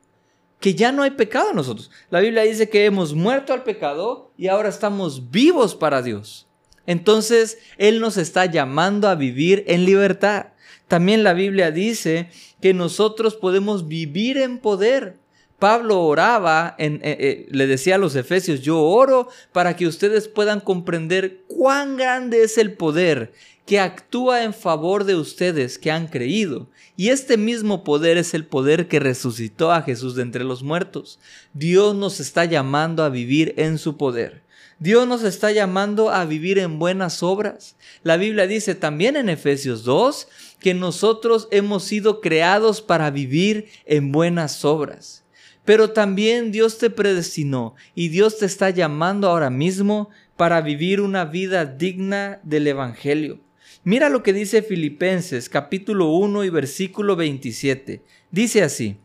que 0.59 0.75
ya 0.75 0.91
no 0.91 1.01
hay 1.01 1.09
pecado 1.09 1.49
en 1.49 1.55
nosotros. 1.55 1.89
La 2.11 2.19
Biblia 2.19 2.43
dice 2.43 2.69
que 2.69 2.85
hemos 2.85 3.15
muerto 3.15 3.51
al 3.51 3.63
pecado 3.63 4.31
y 4.37 4.47
ahora 4.47 4.69
estamos 4.69 5.31
vivos 5.31 5.73
para 5.73 6.03
Dios. 6.03 6.47
Entonces, 6.85 7.57
Él 7.77 7.99
nos 7.99 8.17
está 8.17 8.45
llamando 8.45 9.07
a 9.07 9.15
vivir 9.15 9.63
en 9.67 9.85
libertad. 9.85 10.47
También 10.87 11.23
la 11.23 11.33
Biblia 11.33 11.71
dice 11.71 12.29
que 12.61 12.73
nosotros 12.73 13.35
podemos 13.35 13.87
vivir 13.87 14.37
en 14.37 14.59
poder. 14.59 15.17
Pablo 15.59 16.01
oraba, 16.01 16.75
en, 16.77 16.95
eh, 16.95 17.17
eh, 17.19 17.47
le 17.49 17.67
decía 17.67 17.95
a 17.95 17.97
los 17.97 18.15
efesios, 18.15 18.61
yo 18.61 18.81
oro 18.81 19.29
para 19.53 19.77
que 19.77 19.87
ustedes 19.87 20.27
puedan 20.27 20.59
comprender 20.59 21.43
cuán 21.47 21.95
grande 21.95 22.43
es 22.43 22.57
el 22.57 22.73
poder 22.73 23.31
que 23.65 23.79
actúa 23.79 24.43
en 24.43 24.53
favor 24.53 25.05
de 25.05 25.15
ustedes 25.15 25.77
que 25.77 25.89
han 25.89 26.07
creído. 26.07 26.69
Y 26.97 27.09
este 27.09 27.37
mismo 27.37 27.83
poder 27.83 28.17
es 28.17 28.33
el 28.33 28.45
poder 28.45 28.87
que 28.87 28.99
resucitó 28.99 29.71
a 29.71 29.83
Jesús 29.83 30.15
de 30.15 30.23
entre 30.23 30.43
los 30.43 30.63
muertos. 30.63 31.19
Dios 31.53 31.95
nos 31.95 32.19
está 32.19 32.45
llamando 32.45 33.03
a 33.03 33.09
vivir 33.09 33.53
en 33.57 33.77
su 33.77 33.95
poder. 33.95 34.43
Dios 34.79 35.07
nos 35.07 35.23
está 35.23 35.51
llamando 35.51 36.09
a 36.09 36.25
vivir 36.25 36.59
en 36.59 36.79
buenas 36.79 37.23
obras. 37.23 37.75
La 38.03 38.17
Biblia 38.17 38.47
dice 38.47 38.75
también 38.75 39.15
en 39.15 39.29
Efesios 39.29 39.83
2 39.83 40.27
que 40.59 40.73
nosotros 40.73 41.47
hemos 41.51 41.83
sido 41.83 42.21
creados 42.21 42.81
para 42.81 43.11
vivir 43.11 43.67
en 43.85 44.11
buenas 44.11 44.65
obras. 44.65 45.23
Pero 45.65 45.91
también 45.91 46.51
Dios 46.51 46.77
te 46.77 46.89
predestinó 46.89 47.75
y 47.95 48.09
Dios 48.09 48.37
te 48.37 48.45
está 48.45 48.69
llamando 48.69 49.29
ahora 49.29 49.49
mismo 49.49 50.09
para 50.35 50.61
vivir 50.61 50.99
una 50.99 51.25
vida 51.25 51.65
digna 51.65 52.39
del 52.43 52.67
Evangelio. 52.67 53.39
Mira 53.85 54.09
lo 54.09 54.23
que 54.23 54.33
dice 54.33 54.61
Filipenses 54.61 55.49
capítulo 55.49 56.11
1 56.11 56.43
y 56.43 56.49
versículo 56.49 57.15
27. 57.15 58.03
Dice 58.31 58.63
así, 58.63 58.97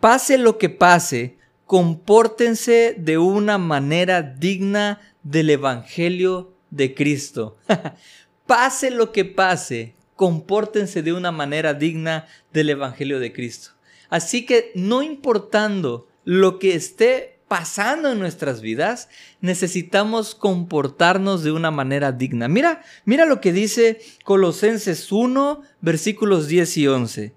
pase 0.00 0.38
lo 0.38 0.58
que 0.58 0.68
pase, 0.68 1.38
compórtense 1.72 2.94
de 2.98 3.16
una 3.16 3.56
manera 3.56 4.20
digna 4.20 5.00
del 5.22 5.48
Evangelio 5.48 6.52
de 6.68 6.92
Cristo. 6.92 7.56
pase 8.46 8.90
lo 8.90 9.10
que 9.10 9.24
pase, 9.24 9.94
compórtense 10.14 11.02
de 11.02 11.14
una 11.14 11.32
manera 11.32 11.72
digna 11.72 12.26
del 12.52 12.68
Evangelio 12.68 13.20
de 13.20 13.32
Cristo. 13.32 13.70
Así 14.10 14.44
que 14.44 14.70
no 14.74 15.02
importando 15.02 16.08
lo 16.24 16.58
que 16.58 16.74
esté 16.74 17.38
pasando 17.48 18.12
en 18.12 18.18
nuestras 18.18 18.60
vidas, 18.60 19.08
necesitamos 19.40 20.34
comportarnos 20.34 21.42
de 21.42 21.52
una 21.52 21.70
manera 21.70 22.12
digna. 22.12 22.48
Mira, 22.48 22.82
mira 23.06 23.24
lo 23.24 23.40
que 23.40 23.54
dice 23.54 23.98
Colosenses 24.24 25.10
1, 25.10 25.62
versículos 25.80 26.48
10 26.48 26.76
y 26.76 26.88
11. 26.88 27.34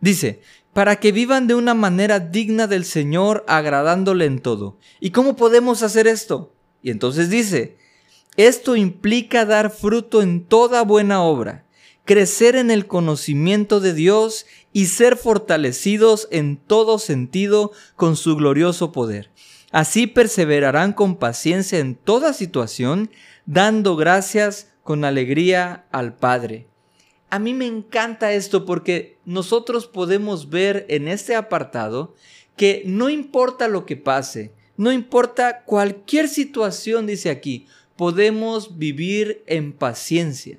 Dice, 0.00 0.40
para 0.74 0.96
que 0.96 1.12
vivan 1.12 1.46
de 1.46 1.54
una 1.54 1.72
manera 1.72 2.20
digna 2.20 2.66
del 2.66 2.84
Señor, 2.84 3.44
agradándole 3.46 4.26
en 4.26 4.40
todo. 4.40 4.76
¿Y 5.00 5.10
cómo 5.10 5.36
podemos 5.36 5.82
hacer 5.82 6.06
esto? 6.08 6.52
Y 6.82 6.90
entonces 6.90 7.30
dice, 7.30 7.78
esto 8.36 8.74
implica 8.74 9.46
dar 9.46 9.70
fruto 9.70 10.20
en 10.20 10.44
toda 10.44 10.82
buena 10.82 11.22
obra, 11.22 11.64
crecer 12.04 12.56
en 12.56 12.72
el 12.72 12.88
conocimiento 12.88 13.78
de 13.78 13.94
Dios 13.94 14.46
y 14.72 14.86
ser 14.86 15.16
fortalecidos 15.16 16.26
en 16.32 16.56
todo 16.56 16.98
sentido 16.98 17.70
con 17.94 18.16
su 18.16 18.34
glorioso 18.34 18.90
poder. 18.90 19.30
Así 19.70 20.08
perseverarán 20.08 20.92
con 20.92 21.16
paciencia 21.16 21.78
en 21.78 21.94
toda 21.94 22.32
situación, 22.32 23.10
dando 23.46 23.94
gracias 23.94 24.68
con 24.82 25.04
alegría 25.04 25.86
al 25.92 26.16
Padre 26.16 26.68
a 27.34 27.40
mí 27.40 27.52
me 27.52 27.66
encanta 27.66 28.32
esto 28.32 28.64
porque 28.64 29.18
nosotros 29.24 29.88
podemos 29.88 30.50
ver 30.50 30.86
en 30.88 31.08
este 31.08 31.34
apartado 31.34 32.14
que 32.54 32.84
no 32.86 33.10
importa 33.10 33.66
lo 33.66 33.86
que 33.86 33.96
pase, 33.96 34.52
no 34.76 34.92
importa 34.92 35.64
cualquier 35.64 36.28
situación, 36.28 37.08
dice 37.08 37.30
aquí, 37.30 37.66
podemos 37.96 38.78
vivir 38.78 39.42
en 39.48 39.72
paciencia. 39.72 40.58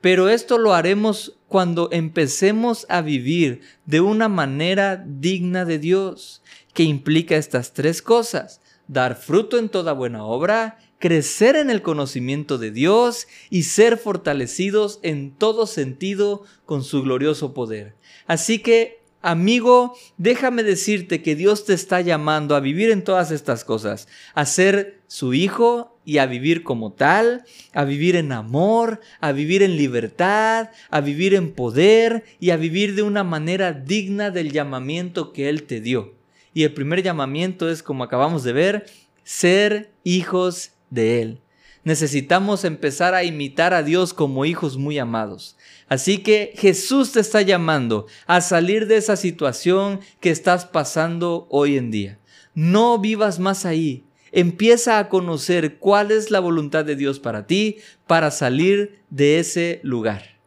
Pero 0.00 0.28
esto 0.28 0.58
lo 0.58 0.74
haremos 0.74 1.34
cuando 1.48 1.88
empecemos 1.90 2.86
a 2.88 3.00
vivir 3.00 3.60
de 3.84 4.00
una 4.00 4.28
manera 4.28 5.04
digna 5.04 5.64
de 5.64 5.80
Dios. 5.80 6.40
que 6.72 6.84
implica 6.84 7.34
estas 7.34 7.72
tres 7.72 8.00
cosas, 8.00 8.60
dar 8.86 9.16
fruto 9.16 9.58
en 9.58 9.68
toda 9.68 9.92
buena 9.92 10.24
obra, 10.24 10.78
crecer 11.02 11.56
en 11.56 11.68
el 11.68 11.82
conocimiento 11.82 12.58
de 12.58 12.70
Dios 12.70 13.26
y 13.50 13.64
ser 13.64 13.98
fortalecidos 13.98 15.00
en 15.02 15.32
todo 15.32 15.66
sentido 15.66 16.44
con 16.64 16.84
su 16.84 17.02
glorioso 17.02 17.54
poder. 17.54 17.96
Así 18.28 18.60
que 18.60 19.02
Amigo, 19.24 19.96
déjame 20.16 20.64
decirte 20.64 21.22
que 21.22 21.36
Dios 21.36 21.64
te 21.64 21.74
está 21.74 22.00
llamando 22.00 22.56
a 22.56 22.60
vivir 22.60 22.90
en 22.90 23.04
todas 23.04 23.30
estas 23.30 23.64
cosas, 23.64 24.08
a 24.34 24.44
ser 24.44 25.00
su 25.06 25.32
hijo 25.32 25.96
y 26.04 26.18
a 26.18 26.26
vivir 26.26 26.64
como 26.64 26.92
tal, 26.92 27.44
a 27.72 27.84
vivir 27.84 28.16
en 28.16 28.32
amor, 28.32 29.00
a 29.20 29.30
vivir 29.30 29.62
en 29.62 29.76
libertad, 29.76 30.70
a 30.90 31.00
vivir 31.00 31.34
en 31.34 31.52
poder 31.52 32.24
y 32.40 32.50
a 32.50 32.56
vivir 32.56 32.96
de 32.96 33.02
una 33.02 33.22
manera 33.22 33.72
digna 33.72 34.32
del 34.32 34.50
llamamiento 34.50 35.32
que 35.32 35.48
Él 35.48 35.64
te 35.64 35.80
dio. 35.80 36.14
Y 36.52 36.64
el 36.64 36.74
primer 36.74 37.04
llamamiento 37.04 37.70
es, 37.70 37.84
como 37.84 38.02
acabamos 38.02 38.42
de 38.42 38.52
ver, 38.52 38.86
ser 39.22 39.92
hijos 40.02 40.72
de 40.92 41.22
Él. 41.22 41.40
Necesitamos 41.84 42.64
empezar 42.64 43.14
a 43.14 43.24
imitar 43.24 43.74
a 43.74 43.82
Dios 43.82 44.14
como 44.14 44.44
hijos 44.44 44.76
muy 44.76 44.98
amados. 44.98 45.56
Así 45.88 46.18
que 46.18 46.52
Jesús 46.56 47.12
te 47.12 47.20
está 47.20 47.42
llamando 47.42 48.06
a 48.26 48.40
salir 48.40 48.86
de 48.86 48.96
esa 48.96 49.16
situación 49.16 50.00
que 50.20 50.30
estás 50.30 50.64
pasando 50.64 51.48
hoy 51.50 51.76
en 51.76 51.90
día. 51.90 52.20
No 52.54 52.98
vivas 52.98 53.40
más 53.40 53.64
ahí. 53.64 54.04
Empieza 54.30 54.98
a 54.98 55.08
conocer 55.08 55.78
cuál 55.78 56.12
es 56.12 56.30
la 56.30 56.40
voluntad 56.40 56.84
de 56.84 56.94
Dios 56.94 57.18
para 57.18 57.46
ti 57.46 57.78
para 58.06 58.30
salir 58.30 59.00
de 59.10 59.40
ese 59.40 59.80
lugar. 59.82 60.38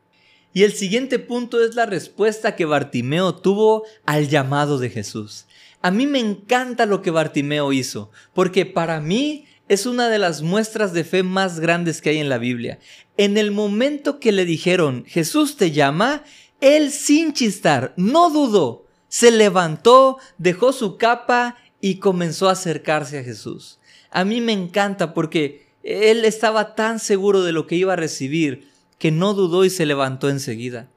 Y 0.54 0.64
el 0.64 0.72
siguiente 0.72 1.20
punto 1.20 1.62
es 1.62 1.76
la 1.76 1.86
respuesta 1.86 2.56
que 2.56 2.64
Bartimeo 2.64 3.36
tuvo 3.36 3.84
al 4.06 4.30
llamado 4.30 4.78
de 4.78 4.90
Jesús. 4.90 5.48
A 5.82 5.92
mí 5.92 6.08
me 6.08 6.20
encanta 6.20 6.86
lo 6.86 7.02
que 7.02 7.12
Bartimeo 7.12 7.74
hizo, 7.74 8.10
porque 8.34 8.66
para 8.66 9.02
mí 9.02 9.46
es 9.68 9.86
una 9.86 10.10
de 10.10 10.20
las 10.20 10.42
muestras 10.42 10.94
de 10.94 11.04
fe 11.04 11.24
más 11.24 11.60
grandes 11.60 12.02
que 12.02 12.12
hay 12.12 12.18
en 12.20 12.30
la 12.30 12.38
Biblia. 12.38 12.80
En 13.18 13.38
el 13.38 13.52
momento 13.52 14.20
que 14.20 14.32
le 14.32 14.46
dijeron, 14.46 15.06
Jesús 15.08 15.58
te 15.58 15.72
llama, 15.72 16.24
él 16.62 16.92
sin 16.92 17.34
chistar, 17.34 17.94
no 17.98 18.30
dudó, 18.30 18.86
se 19.08 19.32
levantó, 19.32 20.18
dejó 20.38 20.72
su 20.72 20.98
capa 20.98 21.58
y 21.82 21.96
comenzó 21.96 22.50
a 22.50 22.54
acercarse 22.54 23.20
a 23.20 23.24
Jesús. 23.24 23.80
A 24.12 24.24
mí 24.24 24.40
me 24.40 24.54
encanta 24.54 25.14
porque 25.14 25.68
él 25.84 26.26
estaba 26.26 26.76
tan 26.76 27.00
seguro 27.00 27.44
de 27.44 27.52
lo 27.52 27.68
que 27.68 27.76
iba 27.76 27.94
a 27.94 27.98
recibir 27.98 28.70
que 29.00 29.12
no 29.12 29.34
dudó 29.34 29.66
y 29.66 29.70
se 29.70 29.86
levantó 29.86 30.30
enseguida. 30.30 30.90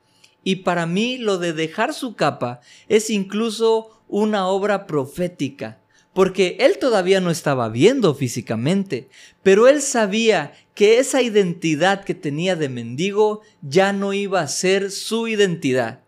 Y 0.44 0.56
para 0.56 0.86
mí 0.86 1.18
lo 1.18 1.38
de 1.38 1.52
dejar 1.52 1.92
su 1.94 2.16
capa 2.16 2.60
es 2.88 3.10
incluso 3.10 4.02
una 4.08 4.46
obra 4.46 4.86
profética 4.86 5.80
porque 6.18 6.56
él 6.58 6.78
todavía 6.80 7.20
no 7.20 7.30
estaba 7.30 7.68
viendo 7.68 8.12
físicamente, 8.12 9.08
pero 9.44 9.68
él 9.68 9.80
sabía 9.80 10.52
que 10.74 10.98
esa 10.98 11.22
identidad 11.22 12.02
que 12.02 12.12
tenía 12.12 12.56
de 12.56 12.68
mendigo 12.68 13.42
ya 13.62 13.92
no 13.92 14.12
iba 14.12 14.40
a 14.40 14.48
ser 14.48 14.90
su 14.90 15.28
identidad. 15.28 16.00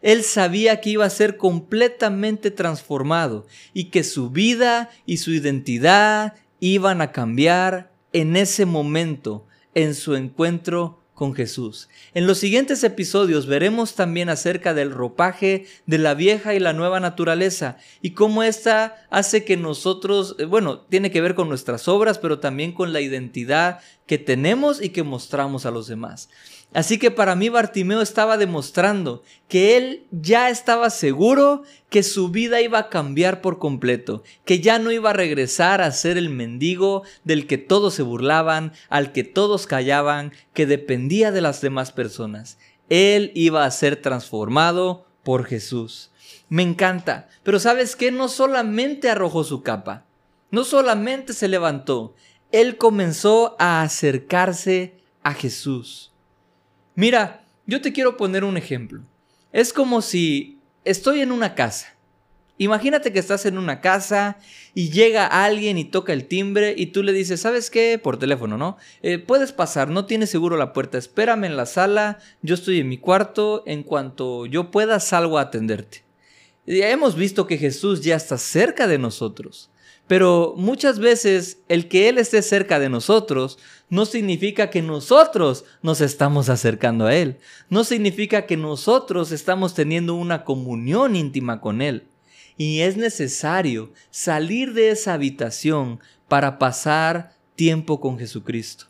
Él 0.00 0.22
sabía 0.22 0.80
que 0.80 0.88
iba 0.88 1.04
a 1.04 1.10
ser 1.10 1.36
completamente 1.36 2.50
transformado 2.50 3.46
y 3.74 3.90
que 3.90 4.04
su 4.04 4.30
vida 4.30 4.88
y 5.04 5.18
su 5.18 5.32
identidad 5.32 6.32
iban 6.60 7.02
a 7.02 7.12
cambiar 7.12 7.92
en 8.14 8.36
ese 8.36 8.64
momento, 8.64 9.46
en 9.74 9.94
su 9.94 10.14
encuentro 10.14 10.97
con 11.18 11.34
Jesús. 11.34 11.88
En 12.14 12.28
los 12.28 12.38
siguientes 12.38 12.84
episodios 12.84 13.46
veremos 13.46 13.96
también 13.96 14.28
acerca 14.28 14.72
del 14.72 14.92
ropaje 14.92 15.66
de 15.84 15.98
la 15.98 16.14
vieja 16.14 16.54
y 16.54 16.60
la 16.60 16.72
nueva 16.72 17.00
naturaleza 17.00 17.76
y 18.00 18.12
cómo 18.12 18.44
ésta 18.44 19.04
hace 19.10 19.44
que 19.44 19.56
nosotros, 19.56 20.36
eh, 20.38 20.44
bueno, 20.44 20.78
tiene 20.78 21.10
que 21.10 21.20
ver 21.20 21.34
con 21.34 21.48
nuestras 21.48 21.88
obras, 21.88 22.20
pero 22.20 22.38
también 22.38 22.70
con 22.70 22.92
la 22.92 23.00
identidad 23.00 23.80
que 24.06 24.18
tenemos 24.18 24.80
y 24.80 24.90
que 24.90 25.02
mostramos 25.02 25.66
a 25.66 25.72
los 25.72 25.88
demás. 25.88 26.28
Así 26.74 26.98
que 26.98 27.10
para 27.10 27.34
mí 27.34 27.48
Bartimeo 27.48 28.02
estaba 28.02 28.36
demostrando 28.36 29.22
que 29.48 29.78
él 29.78 30.06
ya 30.10 30.50
estaba 30.50 30.90
seguro 30.90 31.62
que 31.88 32.02
su 32.02 32.28
vida 32.28 32.60
iba 32.60 32.78
a 32.78 32.88
cambiar 32.90 33.40
por 33.40 33.58
completo, 33.58 34.22
que 34.44 34.60
ya 34.60 34.78
no 34.78 34.92
iba 34.92 35.10
a 35.10 35.14
regresar 35.14 35.80
a 35.80 35.90
ser 35.92 36.18
el 36.18 36.28
mendigo 36.28 37.04
del 37.24 37.46
que 37.46 37.56
todos 37.56 37.94
se 37.94 38.02
burlaban, 38.02 38.72
al 38.90 39.12
que 39.12 39.24
todos 39.24 39.66
callaban, 39.66 40.32
que 40.52 40.66
dependía 40.66 41.32
de 41.32 41.40
las 41.40 41.62
demás 41.62 41.90
personas. 41.90 42.58
Él 42.90 43.32
iba 43.34 43.64
a 43.64 43.70
ser 43.70 43.96
transformado 43.96 45.06
por 45.22 45.46
Jesús. 45.46 46.10
Me 46.50 46.62
encanta, 46.62 47.28
pero 47.44 47.60
¿sabes 47.60 47.96
qué? 47.96 48.12
No 48.12 48.28
solamente 48.28 49.08
arrojó 49.08 49.42
su 49.42 49.62
capa, 49.62 50.04
no 50.50 50.64
solamente 50.64 51.32
se 51.32 51.48
levantó, 51.48 52.14
él 52.52 52.76
comenzó 52.76 53.56
a 53.58 53.82
acercarse 53.82 54.94
a 55.22 55.32
Jesús. 55.34 56.12
Mira, 56.98 57.44
yo 57.64 57.80
te 57.80 57.92
quiero 57.92 58.16
poner 58.16 58.42
un 58.42 58.56
ejemplo. 58.56 59.04
Es 59.52 59.72
como 59.72 60.02
si 60.02 60.58
estoy 60.84 61.20
en 61.20 61.30
una 61.30 61.54
casa. 61.54 61.94
Imagínate 62.56 63.12
que 63.12 63.20
estás 63.20 63.46
en 63.46 63.56
una 63.56 63.80
casa 63.80 64.38
y 64.74 64.90
llega 64.90 65.24
alguien 65.24 65.78
y 65.78 65.84
toca 65.84 66.12
el 66.12 66.26
timbre 66.26 66.74
y 66.76 66.86
tú 66.86 67.04
le 67.04 67.12
dices, 67.12 67.40
¿sabes 67.40 67.70
qué? 67.70 68.00
Por 68.02 68.18
teléfono, 68.18 68.58
¿no? 68.58 68.78
Eh, 69.02 69.20
puedes 69.20 69.52
pasar, 69.52 69.88
no 69.90 70.06
tienes 70.06 70.30
seguro 70.30 70.56
la 70.56 70.72
puerta, 70.72 70.98
espérame 70.98 71.44
en 71.44 71.56
la 71.56 71.66
sala, 71.66 72.18
yo 72.42 72.56
estoy 72.56 72.80
en 72.80 72.88
mi 72.88 72.98
cuarto, 72.98 73.62
en 73.64 73.84
cuanto 73.84 74.46
yo 74.46 74.72
pueda 74.72 74.98
salgo 74.98 75.38
a 75.38 75.42
atenderte. 75.42 76.02
Ya 76.66 76.90
hemos 76.90 77.14
visto 77.14 77.46
que 77.46 77.58
Jesús 77.58 78.02
ya 78.02 78.16
está 78.16 78.38
cerca 78.38 78.88
de 78.88 78.98
nosotros. 78.98 79.70
Pero 80.08 80.54
muchas 80.56 80.98
veces 80.98 81.58
el 81.68 81.86
que 81.86 82.08
Él 82.08 82.18
esté 82.18 82.42
cerca 82.42 82.80
de 82.80 82.88
nosotros 82.88 83.58
no 83.90 84.06
significa 84.06 84.70
que 84.70 84.82
nosotros 84.82 85.64
nos 85.82 86.00
estamos 86.00 86.48
acercando 86.48 87.06
a 87.06 87.14
Él. 87.14 87.36
No 87.68 87.84
significa 87.84 88.46
que 88.46 88.56
nosotros 88.56 89.32
estamos 89.32 89.74
teniendo 89.74 90.14
una 90.14 90.44
comunión 90.44 91.14
íntima 91.14 91.60
con 91.60 91.82
Él. 91.82 92.08
Y 92.56 92.80
es 92.80 92.96
necesario 92.96 93.92
salir 94.10 94.72
de 94.72 94.90
esa 94.90 95.12
habitación 95.12 96.00
para 96.26 96.58
pasar 96.58 97.34
tiempo 97.54 98.00
con 98.00 98.18
Jesucristo. 98.18 98.86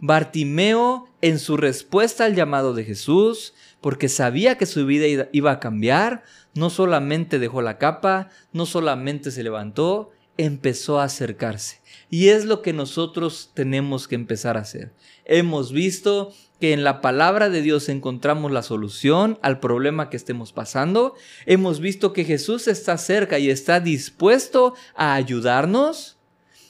Bartimeo, 0.00 1.08
en 1.20 1.38
su 1.38 1.56
respuesta 1.56 2.24
al 2.24 2.34
llamado 2.34 2.74
de 2.74 2.82
Jesús, 2.82 3.54
porque 3.80 4.08
sabía 4.08 4.58
que 4.58 4.66
su 4.66 4.84
vida 4.84 5.28
iba 5.32 5.52
a 5.52 5.60
cambiar, 5.60 6.24
no 6.54 6.70
solamente 6.70 7.38
dejó 7.38 7.62
la 7.62 7.78
capa, 7.78 8.28
no 8.52 8.66
solamente 8.66 9.30
se 9.30 9.44
levantó, 9.44 10.10
empezó 10.36 11.00
a 11.00 11.04
acercarse. 11.04 11.80
Y 12.10 12.28
es 12.28 12.44
lo 12.44 12.62
que 12.62 12.72
nosotros 12.72 13.50
tenemos 13.54 14.08
que 14.08 14.14
empezar 14.14 14.56
a 14.56 14.60
hacer. 14.60 14.92
Hemos 15.24 15.72
visto 15.72 16.32
que 16.60 16.72
en 16.72 16.84
la 16.84 17.00
palabra 17.00 17.48
de 17.48 17.62
Dios 17.62 17.88
encontramos 17.88 18.52
la 18.52 18.62
solución 18.62 19.38
al 19.42 19.60
problema 19.60 20.10
que 20.10 20.16
estemos 20.16 20.52
pasando. 20.52 21.14
Hemos 21.46 21.80
visto 21.80 22.12
que 22.12 22.24
Jesús 22.24 22.68
está 22.68 22.98
cerca 22.98 23.38
y 23.38 23.50
está 23.50 23.80
dispuesto 23.80 24.74
a 24.94 25.14
ayudarnos. 25.14 26.18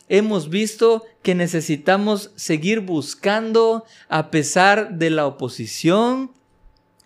Hemos 0.08 0.48
visto 0.48 1.04
que 1.22 1.34
necesitamos 1.34 2.32
seguir 2.36 2.80
buscando 2.80 3.84
a 4.08 4.30
pesar 4.30 4.94
de 4.94 5.10
la 5.10 5.26
oposición. 5.26 6.32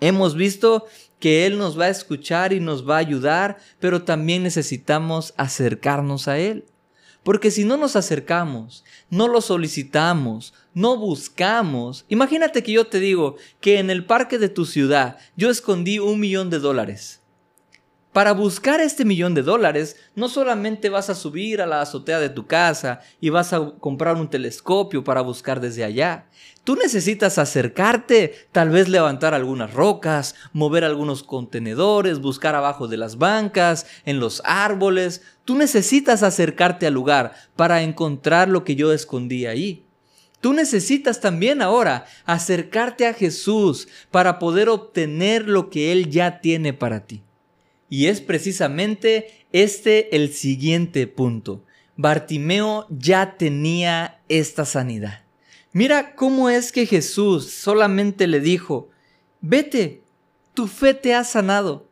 Hemos 0.01 0.35
visto 0.35 0.87
que 1.18 1.46
Él 1.46 1.59
nos 1.59 1.79
va 1.79 1.87
a 1.87 1.90
escuchar 1.90 2.52
y 2.52 2.61
nos 2.61 2.88
va 2.88 2.96
a 2.96 3.00
ayudar, 3.00 3.59
pero 3.81 4.02
también 4.02 4.42
necesitamos 4.42 5.35
acercarnos 5.37 6.29
a 6.29 6.38
Él. 6.38 6.64
Porque 7.22 7.50
si 7.50 7.64
no 7.64 7.76
nos 7.76 7.96
acercamos, 7.96 8.85
no 9.11 9.26
lo 9.26 9.40
solicitamos, 9.40 10.55
no 10.74 10.96
buscamos, 10.96 12.05
imagínate 12.09 12.62
que 12.62 12.72
yo 12.72 12.87
te 12.87 13.00
digo 13.00 13.37
que 13.61 13.81
en 13.81 13.90
el 13.90 14.05
parque 14.05 14.38
de 14.38 14.48
tu 14.48 14.64
ciudad 14.64 15.16
yo 15.37 15.50
escondí 15.50 15.98
un 15.98 16.20
millón 16.20 16.50
de 16.50 16.61
dólares. 16.61 17.22
Para 18.16 18.33
buscar 18.33 18.81
este 18.81 19.05
millón 19.05 19.35
de 19.35 19.42
dólares, 19.42 19.96
no 20.14 20.31
solamente 20.31 20.88
vas 20.88 21.11
a 21.11 21.14
subir 21.14 21.61
a 21.61 21.66
la 21.66 21.83
azotea 21.83 22.18
de 22.18 22.31
tu 22.31 22.46
casa 22.46 23.00
y 23.20 23.29
vas 23.29 23.52
a 23.52 23.72
comprar 23.79 24.16
un 24.16 24.31
telescopio 24.31 25.05
para 25.05 25.20
buscar 25.20 25.61
desde 25.61 25.85
allá. 25.85 26.24
Tú 26.64 26.76
necesitas 26.76 27.37
acercarte, 27.37 28.48
tal 28.52 28.70
vez 28.70 28.88
levantar 28.88 29.35
algunas 29.35 29.74
rocas, 29.74 30.35
mover 30.55 30.83
algunos 30.83 31.24
contenedores, 31.24 32.20
buscar 32.20 32.55
abajo 32.55 32.88
de 32.88 32.96
las 32.96 33.18
bancas, 33.18 33.87
en 34.07 34.18
los 34.18 34.40
árboles. 34.46 35.20
Tú 35.44 35.55
necesitas 35.55 36.22
acercarte 36.22 36.87
al 36.87 36.94
lugar 36.94 37.35
para 37.55 37.83
encontrar 37.83 38.48
lo 38.48 38.64
que 38.64 38.76
yo 38.76 38.94
escondí 38.94 39.44
ahí. 39.44 39.85
Tú 40.40 40.55
necesitas 40.55 41.20
también 41.20 41.61
ahora 41.61 42.07
acercarte 42.24 43.07
a 43.07 43.12
Jesús 43.12 43.88
para 44.11 44.38
poder 44.38 44.70
obtener 44.70 45.46
lo 45.46 45.68
que 45.68 45.92
Él 45.92 46.09
ya 46.09 46.40
tiene 46.40 46.72
para 46.72 47.05
ti. 47.05 47.26
Y 47.88 48.07
es 48.07 48.20
precisamente 48.20 49.46
este 49.53 50.16
el 50.16 50.33
siguiente 50.33 51.07
punto. 51.07 51.64
Bartimeo 51.96 52.87
ya 52.90 53.37
tenía 53.38 54.20
esta 54.29 54.64
sanidad. 54.64 55.22
Mira 55.72 56.14
cómo 56.14 56.51
es 56.51 56.72
que 56.72 56.87
Jesús 56.87 57.51
solamente 57.51 58.27
le 58.27 58.40
dijo, 58.40 58.90
vete, 59.40 60.03
tu 60.55 60.66
fe 60.66 60.94
te 60.94 61.14
ha 61.14 61.22
sanado. 61.22 61.88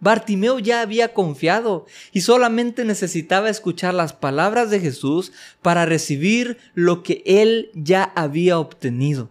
Bartimeo 0.00 0.58
ya 0.58 0.82
había 0.82 1.14
confiado 1.14 1.86
y 2.12 2.20
solamente 2.20 2.84
necesitaba 2.84 3.48
escuchar 3.48 3.94
las 3.94 4.12
palabras 4.12 4.68
de 4.68 4.80
Jesús 4.80 5.32
para 5.62 5.86
recibir 5.86 6.58
lo 6.74 7.02
que 7.02 7.22
él 7.24 7.70
ya 7.74 8.04
había 8.14 8.58
obtenido. 8.58 9.30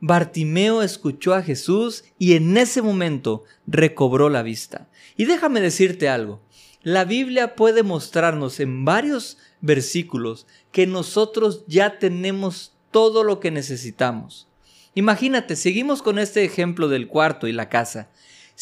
Bartimeo 0.00 0.82
escuchó 0.82 1.34
a 1.34 1.42
Jesús 1.42 2.04
y 2.18 2.34
en 2.34 2.56
ese 2.56 2.82
momento 2.82 3.44
recobró 3.66 4.30
la 4.30 4.42
vista. 4.42 4.88
Y 5.16 5.26
déjame 5.26 5.60
decirte 5.60 6.08
algo, 6.08 6.40
la 6.82 7.04
Biblia 7.04 7.54
puede 7.54 7.82
mostrarnos 7.82 8.58
en 8.60 8.86
varios 8.86 9.36
versículos 9.60 10.46
que 10.72 10.86
nosotros 10.86 11.64
ya 11.66 11.98
tenemos 11.98 12.72
todo 12.90 13.22
lo 13.22 13.38
que 13.40 13.50
necesitamos. 13.50 14.48
Imagínate, 14.94 15.56
seguimos 15.56 16.02
con 16.02 16.18
este 16.18 16.44
ejemplo 16.44 16.88
del 16.88 17.06
cuarto 17.06 17.46
y 17.46 17.52
la 17.52 17.68
casa. 17.68 18.08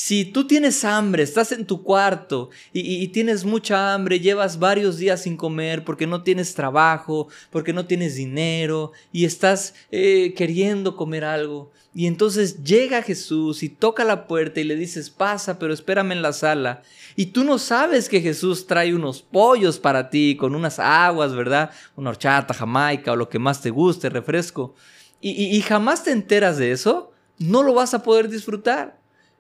Si 0.01 0.25
tú 0.25 0.47
tienes 0.47 0.85
hambre, 0.85 1.25
estás 1.25 1.51
en 1.51 1.67
tu 1.67 1.83
cuarto 1.83 2.51
y, 2.73 3.09
tienes 3.09 3.45
mucha 3.45 3.93
hambre, 3.93 4.21
llevas 4.21 4.61
varios 4.61 4.97
días 4.97 5.23
sin 5.23 5.37
comer 5.37 5.85
porque 5.85 6.07
no 6.07 6.23
tienes 6.23 6.55
trabajo, 6.55 7.27
porque 7.51 7.73
no 7.73 7.85
tienes 7.85 8.15
dinero 8.15 8.93
y 9.11 9.25
estás 9.25 9.75
eh, 9.91 10.35
queriendo 10.37 10.95
comer 10.95 11.25
algo. 11.25 11.73
Y 11.93 12.07
entonces 12.07 12.63
llega 12.63 13.03
Jesús 13.03 13.65
y 13.65 13.71
toca 13.71 14.05
la 14.05 14.29
puerta 14.29 14.61
y 14.61 14.65
le 14.65 14.77
dices, 14.77 15.11
pasa, 15.11 15.59
pero 15.59 15.75
espérame 15.75 16.13
en 16.13 16.23
la 16.23 16.33
sala. 16.33 16.83
Y 17.17 17.27
tú 17.27 17.43
no 17.43 17.59
sabes 17.59 18.09
que 18.09 18.21
Jesús 18.21 18.69
trae 18.69 18.95
unos 18.95 19.21
pollos 19.21 19.81
para 19.81 20.11
ti 20.11 20.37
con 20.37 20.55
unas 20.55 20.79
aguas, 20.79 21.35
¿verdad? 21.35 21.73
Una 21.97 22.11
horchata, 22.11 22.55
jamaica 22.55 23.11
o 23.11 23.17
lo 23.17 23.29
que 23.29 23.41
más 23.41 23.61
te 23.63 23.71
guste, 23.71 24.11
refresco. 24.11 24.77
y 25.21 25.61
jamás 25.63 26.05
te 26.05 26.13
enteras 26.13 26.57
de 26.57 26.71
eso, 26.71 27.11
no 27.39 27.65
lo 27.65 27.75
vas 27.75 27.95
a 27.95 28.05
poder 28.05 28.29
disfrutar. 28.29 28.98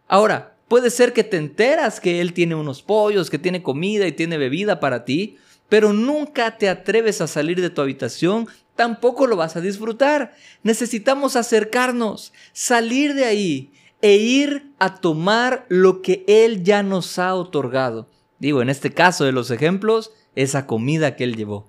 Ahora, 0.08 0.56
puede 0.68 0.90
ser 0.90 1.12
que 1.12 1.22
te 1.22 1.36
enteras 1.36 2.00
que 2.00 2.20
Él 2.20 2.32
tiene 2.32 2.54
unos 2.54 2.82
pollos, 2.82 3.30
que 3.30 3.38
tiene 3.38 3.62
comida 3.62 4.06
y 4.06 4.12
tiene 4.12 4.38
bebida 4.38 4.80
para 4.80 5.04
ti, 5.04 5.36
pero 5.68 5.92
nunca 5.92 6.56
te 6.56 6.68
atreves 6.68 7.20
a 7.20 7.26
salir 7.26 7.60
de 7.60 7.70
tu 7.70 7.82
habitación, 7.82 8.48
tampoco 8.74 9.26
lo 9.26 9.36
vas 9.36 9.56
a 9.56 9.60
disfrutar. 9.60 10.34
Necesitamos 10.62 11.36
acercarnos, 11.36 12.32
salir 12.52 13.14
de 13.14 13.26
ahí 13.26 13.72
e 14.00 14.16
ir 14.16 14.72
a 14.78 14.94
tomar 14.96 15.66
lo 15.68 16.00
que 16.00 16.24
Él 16.26 16.62
ya 16.62 16.82
nos 16.82 17.18
ha 17.18 17.34
otorgado. 17.34 18.08
Digo, 18.38 18.62
en 18.62 18.70
este 18.70 18.92
caso 18.92 19.24
de 19.24 19.32
los 19.32 19.50
ejemplos, 19.50 20.12
esa 20.34 20.66
comida 20.66 21.16
que 21.16 21.24
Él 21.24 21.36
llevó. 21.36 21.66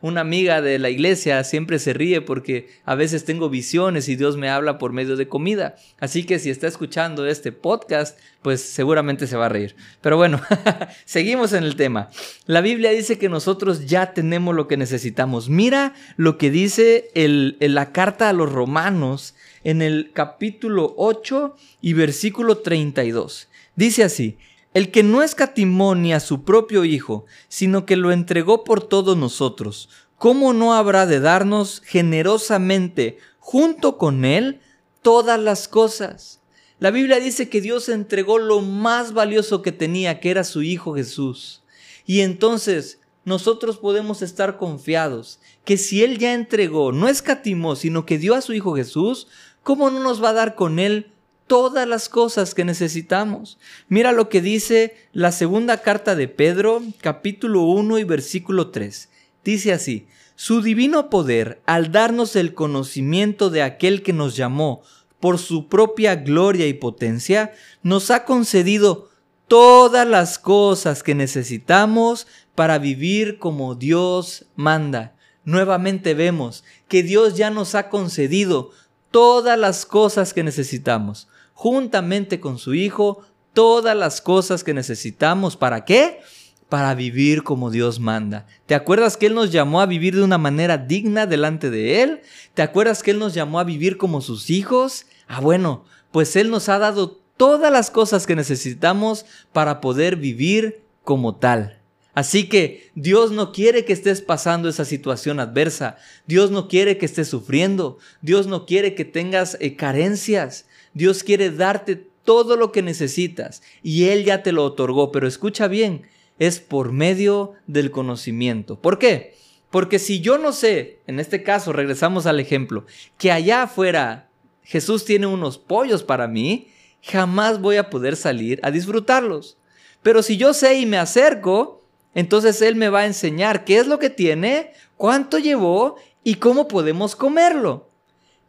una 0.00 0.20
amiga 0.22 0.62
de 0.62 0.78
la 0.78 0.90
iglesia 0.90 1.44
siempre 1.44 1.78
se 1.78 1.92
ríe 1.92 2.20
porque 2.20 2.68
a 2.84 2.94
veces 2.94 3.24
tengo 3.24 3.50
visiones 3.50 4.08
y 4.08 4.16
Dios 4.16 4.36
me 4.36 4.48
habla 4.48 4.78
por 4.78 4.92
medio 4.92 5.16
de 5.16 5.28
comida. 5.28 5.76
Así 5.98 6.24
que 6.24 6.38
si 6.38 6.50
está 6.50 6.66
escuchando 6.66 7.26
este 7.26 7.52
podcast, 7.52 8.18
pues 8.42 8.62
seguramente 8.62 9.26
se 9.26 9.36
va 9.36 9.46
a 9.46 9.50
reír. 9.50 9.76
Pero 10.00 10.16
bueno, 10.16 10.40
seguimos 11.04 11.52
en 11.52 11.64
el 11.64 11.76
tema. 11.76 12.08
La 12.46 12.60
Biblia 12.60 12.90
dice 12.90 13.18
que 13.18 13.28
nosotros 13.28 13.86
ya 13.86 14.14
tenemos 14.14 14.54
lo 14.54 14.68
que 14.68 14.76
necesitamos. 14.76 15.48
Mira 15.48 15.94
lo 16.16 16.38
que 16.38 16.50
dice 16.50 17.10
el, 17.14 17.56
la 17.60 17.92
carta 17.92 18.28
a 18.28 18.32
los 18.32 18.52
romanos 18.52 19.34
en 19.64 19.82
el 19.82 20.12
capítulo 20.12 20.94
8 20.96 21.56
y 21.80 21.92
versículo 21.92 22.58
32. 22.58 23.48
Dice 23.74 24.04
así, 24.04 24.38
el 24.76 24.90
que 24.90 25.02
no 25.02 25.22
escatimó 25.22 25.94
ni 25.94 26.12
a 26.12 26.20
su 26.20 26.44
propio 26.44 26.84
Hijo, 26.84 27.24
sino 27.48 27.86
que 27.86 27.96
lo 27.96 28.12
entregó 28.12 28.62
por 28.62 28.82
todos 28.86 29.16
nosotros, 29.16 29.88
¿cómo 30.18 30.52
no 30.52 30.74
habrá 30.74 31.06
de 31.06 31.18
darnos 31.18 31.80
generosamente 31.82 33.16
junto 33.38 33.96
con 33.96 34.26
Él 34.26 34.60
todas 35.00 35.40
las 35.40 35.66
cosas? 35.66 36.42
La 36.78 36.90
Biblia 36.90 37.20
dice 37.20 37.48
que 37.48 37.62
Dios 37.62 37.88
entregó 37.88 38.36
lo 38.36 38.60
más 38.60 39.14
valioso 39.14 39.62
que 39.62 39.72
tenía, 39.72 40.20
que 40.20 40.30
era 40.30 40.44
su 40.44 40.60
Hijo 40.60 40.94
Jesús. 40.94 41.62
Y 42.04 42.20
entonces 42.20 43.00
nosotros 43.24 43.78
podemos 43.78 44.20
estar 44.20 44.58
confiados 44.58 45.40
que 45.64 45.78
si 45.78 46.04
Él 46.04 46.18
ya 46.18 46.34
entregó, 46.34 46.92
no 46.92 47.08
escatimó, 47.08 47.76
sino 47.76 48.04
que 48.04 48.18
dio 48.18 48.34
a 48.34 48.42
su 48.42 48.52
Hijo 48.52 48.76
Jesús, 48.76 49.26
¿cómo 49.62 49.88
no 49.88 50.00
nos 50.00 50.22
va 50.22 50.28
a 50.28 50.34
dar 50.34 50.54
con 50.54 50.78
Él 50.78 51.14
todas 51.46 51.86
las 51.86 52.08
cosas 52.08 52.54
que 52.54 52.64
necesitamos. 52.64 53.58
Mira 53.88 54.12
lo 54.12 54.28
que 54.28 54.40
dice 54.40 54.96
la 55.12 55.32
segunda 55.32 55.78
carta 55.78 56.14
de 56.16 56.28
Pedro, 56.28 56.82
capítulo 57.00 57.62
1 57.62 57.98
y 57.98 58.04
versículo 58.04 58.70
3. 58.70 59.08
Dice 59.44 59.72
así, 59.72 60.08
su 60.34 60.60
divino 60.60 61.08
poder, 61.08 61.62
al 61.66 61.92
darnos 61.92 62.36
el 62.36 62.52
conocimiento 62.52 63.48
de 63.48 63.62
aquel 63.62 64.02
que 64.02 64.12
nos 64.12 64.36
llamó 64.36 64.82
por 65.20 65.38
su 65.38 65.68
propia 65.68 66.16
gloria 66.16 66.66
y 66.66 66.74
potencia, 66.74 67.52
nos 67.82 68.10
ha 68.10 68.24
concedido 68.24 69.08
todas 69.48 70.06
las 70.06 70.38
cosas 70.38 71.02
que 71.02 71.14
necesitamos 71.14 72.26
para 72.54 72.78
vivir 72.78 73.38
como 73.38 73.76
Dios 73.76 74.46
manda. 74.56 75.14
Nuevamente 75.44 76.14
vemos 76.14 76.64
que 76.88 77.04
Dios 77.04 77.36
ya 77.36 77.50
nos 77.50 77.76
ha 77.76 77.88
concedido 77.88 78.72
todas 79.12 79.58
las 79.58 79.86
cosas 79.86 80.34
que 80.34 80.42
necesitamos 80.42 81.28
juntamente 81.56 82.38
con 82.38 82.58
su 82.58 82.74
Hijo 82.74 83.22
todas 83.54 83.96
las 83.96 84.20
cosas 84.20 84.62
que 84.62 84.74
necesitamos. 84.74 85.56
¿Para 85.56 85.86
qué? 85.86 86.20
Para 86.68 86.94
vivir 86.94 87.42
como 87.42 87.70
Dios 87.70 87.98
manda. 87.98 88.46
¿Te 88.66 88.74
acuerdas 88.74 89.16
que 89.16 89.26
Él 89.26 89.34
nos 89.34 89.50
llamó 89.50 89.80
a 89.80 89.86
vivir 89.86 90.14
de 90.14 90.22
una 90.22 90.36
manera 90.36 90.76
digna 90.76 91.26
delante 91.26 91.70
de 91.70 92.02
Él? 92.02 92.20
¿Te 92.52 92.60
acuerdas 92.60 93.02
que 93.02 93.12
Él 93.12 93.18
nos 93.18 93.32
llamó 93.32 93.58
a 93.58 93.64
vivir 93.64 93.96
como 93.96 94.20
sus 94.20 94.50
hijos? 94.50 95.06
Ah, 95.26 95.40
bueno, 95.40 95.84
pues 96.12 96.36
Él 96.36 96.50
nos 96.50 96.68
ha 96.68 96.78
dado 96.78 97.18
todas 97.38 97.72
las 97.72 97.90
cosas 97.90 98.26
que 98.26 98.36
necesitamos 98.36 99.24
para 99.54 99.80
poder 99.80 100.16
vivir 100.16 100.82
como 101.04 101.36
tal. 101.36 101.80
Así 102.12 102.50
que 102.50 102.90
Dios 102.94 103.30
no 103.32 103.52
quiere 103.52 103.86
que 103.86 103.94
estés 103.94 104.20
pasando 104.20 104.68
esa 104.68 104.84
situación 104.84 105.40
adversa. 105.40 105.96
Dios 106.26 106.50
no 106.50 106.68
quiere 106.68 106.98
que 106.98 107.06
estés 107.06 107.28
sufriendo. 107.28 107.98
Dios 108.20 108.46
no 108.46 108.66
quiere 108.66 108.94
que 108.94 109.06
tengas 109.06 109.56
eh, 109.60 109.76
carencias. 109.76 110.66
Dios 110.96 111.22
quiere 111.22 111.50
darte 111.50 112.08
todo 112.24 112.56
lo 112.56 112.72
que 112.72 112.80
necesitas 112.80 113.62
y 113.82 114.04
Él 114.04 114.24
ya 114.24 114.42
te 114.42 114.50
lo 114.50 114.64
otorgó, 114.64 115.12
pero 115.12 115.28
escucha 115.28 115.68
bien, 115.68 116.08
es 116.38 116.58
por 116.58 116.90
medio 116.90 117.52
del 117.66 117.90
conocimiento. 117.90 118.80
¿Por 118.80 118.98
qué? 118.98 119.34
Porque 119.68 119.98
si 119.98 120.22
yo 120.22 120.38
no 120.38 120.52
sé, 120.52 121.00
en 121.06 121.20
este 121.20 121.42
caso 121.42 121.74
regresamos 121.74 122.24
al 122.24 122.40
ejemplo, 122.40 122.86
que 123.18 123.30
allá 123.30 123.64
afuera 123.64 124.30
Jesús 124.62 125.04
tiene 125.04 125.26
unos 125.26 125.58
pollos 125.58 126.02
para 126.02 126.28
mí, 126.28 126.68
jamás 127.02 127.60
voy 127.60 127.76
a 127.76 127.90
poder 127.90 128.16
salir 128.16 128.58
a 128.62 128.70
disfrutarlos. 128.70 129.58
Pero 130.02 130.22
si 130.22 130.38
yo 130.38 130.54
sé 130.54 130.78
y 130.78 130.86
me 130.86 130.96
acerco, 130.96 131.84
entonces 132.14 132.62
Él 132.62 132.74
me 132.74 132.88
va 132.88 133.00
a 133.00 133.06
enseñar 133.06 133.66
qué 133.66 133.76
es 133.76 133.86
lo 133.86 133.98
que 133.98 134.08
tiene, 134.08 134.72
cuánto 134.96 135.36
llevó 135.36 135.96
y 136.24 136.36
cómo 136.36 136.68
podemos 136.68 137.14
comerlo. 137.14 137.85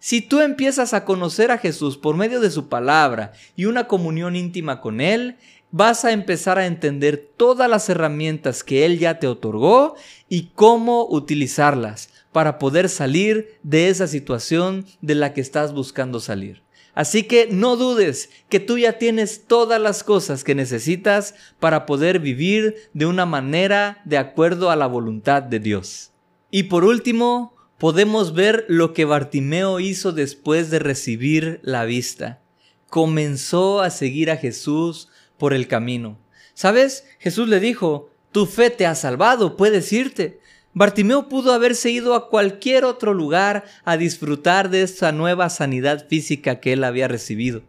Si 0.08 0.22
tú 0.22 0.40
empiezas 0.40 0.94
a 0.94 1.04
conocer 1.04 1.52
a 1.52 1.58
Jesús 1.58 1.98
por 1.98 2.16
medio 2.16 2.40
de 2.40 2.50
su 2.50 2.70
palabra 2.70 3.34
y 3.58 3.66
una 3.66 3.90
comunión 3.90 4.38
íntima 4.38 4.80
con 4.80 5.02
Él, 5.02 5.36
vas 5.70 6.06
a 6.06 6.14
empezar 6.14 6.58
a 6.58 6.66
entender 6.66 7.30
todas 7.36 7.70
las 7.70 7.90
herramientas 7.90 8.64
que 8.64 8.86
Él 8.86 9.00
ya 9.00 9.20
te 9.20 9.28
otorgó 9.28 9.96
y 10.30 10.52
cómo 10.56 11.06
utilizarlas 11.10 12.08
para 12.32 12.58
poder 12.58 12.88
salir 12.88 13.60
de 13.64 13.90
esa 13.90 14.08
situación 14.08 14.86
de 15.02 15.16
la 15.16 15.34
que 15.34 15.42
estás 15.42 15.74
buscando 15.74 16.22
salir. 16.22 16.64
Así 16.96 17.24
que 17.24 17.50
no 17.52 17.76
dudes 17.76 18.30
que 18.48 18.62
tú 18.62 18.78
ya 18.78 19.00
tienes 19.00 19.44
todas 19.46 19.82
las 19.82 20.06
cosas 20.06 20.46
que 20.46 20.56
necesitas 20.56 21.36
para 21.60 21.86
poder 21.86 22.20
vivir 22.20 22.78
de 22.94 23.08
una 23.08 23.26
manera 23.26 24.02
de 24.06 24.18
acuerdo 24.18 24.72
a 24.72 24.78
la 24.78 24.88
voluntad 24.88 25.44
de 25.44 25.60
Dios. 25.60 26.12
Y 26.50 26.64
por 26.64 26.86
último, 26.86 27.57
podemos 27.78 28.34
ver 28.34 28.66
lo 28.68 28.94
que 28.94 29.06
Bartimeo 29.06 29.80
hizo 29.80 30.12
después 30.12 30.70
de 30.70 30.80
recibir 30.80 31.60
la 31.64 31.86
vista. 31.86 32.42
Comenzó 32.90 33.82
a 33.82 33.90
seguir 33.90 34.32
a 34.32 34.38
Jesús 34.38 35.10
por 35.38 35.54
el 35.54 35.68
camino. 35.68 36.18
¿Sabes? 36.54 37.06
Jesús 37.20 37.48
le 37.48 37.60
dijo, 37.60 38.10
tu 38.32 38.46
fe 38.46 38.70
te 38.70 38.86
ha 38.86 38.96
salvado, 38.96 39.58
puedes 39.58 39.92
irte. 39.94 40.40
Bartimeo 40.74 41.28
pudo 41.30 41.54
haberse 41.54 41.90
ido 41.90 42.14
a 42.14 42.30
cualquier 42.30 42.86
otro 42.86 43.14
lugar 43.14 43.66
a 43.84 43.98
disfrutar 43.98 44.70
de 44.70 44.84
esa 44.84 45.12
nueva 45.12 45.50
sanidad 45.50 46.08
física 46.08 46.60
que 46.60 46.74
él 46.74 46.84
había 46.84 47.08
recibido. 47.08 47.64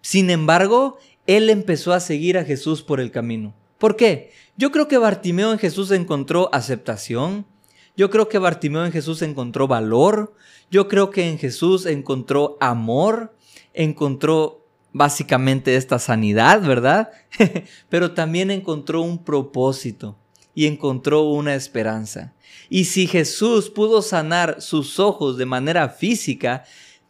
Sin 0.00 0.30
embargo, 0.30 0.98
él 1.26 1.50
empezó 1.50 1.92
a 1.92 2.00
seguir 2.00 2.38
a 2.38 2.44
Jesús 2.44 2.82
por 2.82 3.00
el 3.00 3.10
camino. 3.10 3.54
¿Por 3.78 3.96
qué? 3.96 4.32
Yo 4.56 4.70
creo 4.70 4.88
que 4.88 4.96
Bartimeo 4.96 5.52
en 5.52 5.58
Jesús 5.58 5.90
encontró 5.90 6.48
aceptación, 6.54 7.46
yo 7.96 8.10
creo 8.10 8.28
que 8.28 8.38
Bartimeo 8.38 8.84
en 8.84 8.92
Jesús 8.92 9.22
encontró 9.22 9.66
valor. 9.66 10.34
Yo 10.70 10.88
creo 10.88 11.10
que 11.10 11.28
en 11.28 11.38
Jesús 11.38 11.86
encontró 11.86 12.58
amor. 12.60 13.34
Encontró 13.72 14.66
básicamente 14.92 15.76
esta 15.76 15.98
sanidad, 15.98 16.62
¿verdad? 16.62 17.10
Pero 17.88 18.12
también 18.12 18.50
encontró 18.50 19.02
un 19.02 19.24
propósito 19.24 20.16
y 20.54 20.66
encontró 20.66 21.22
una 21.22 21.54
esperanza. 21.54 22.34
Y 22.68 22.84
si 22.86 23.06
Jesús 23.06 23.70
pudo 23.70 24.02
sanar 24.02 24.60
sus 24.60 24.98
ojos 24.98 25.36
de 25.36 25.46
manera 25.46 25.88
física, 25.88 26.64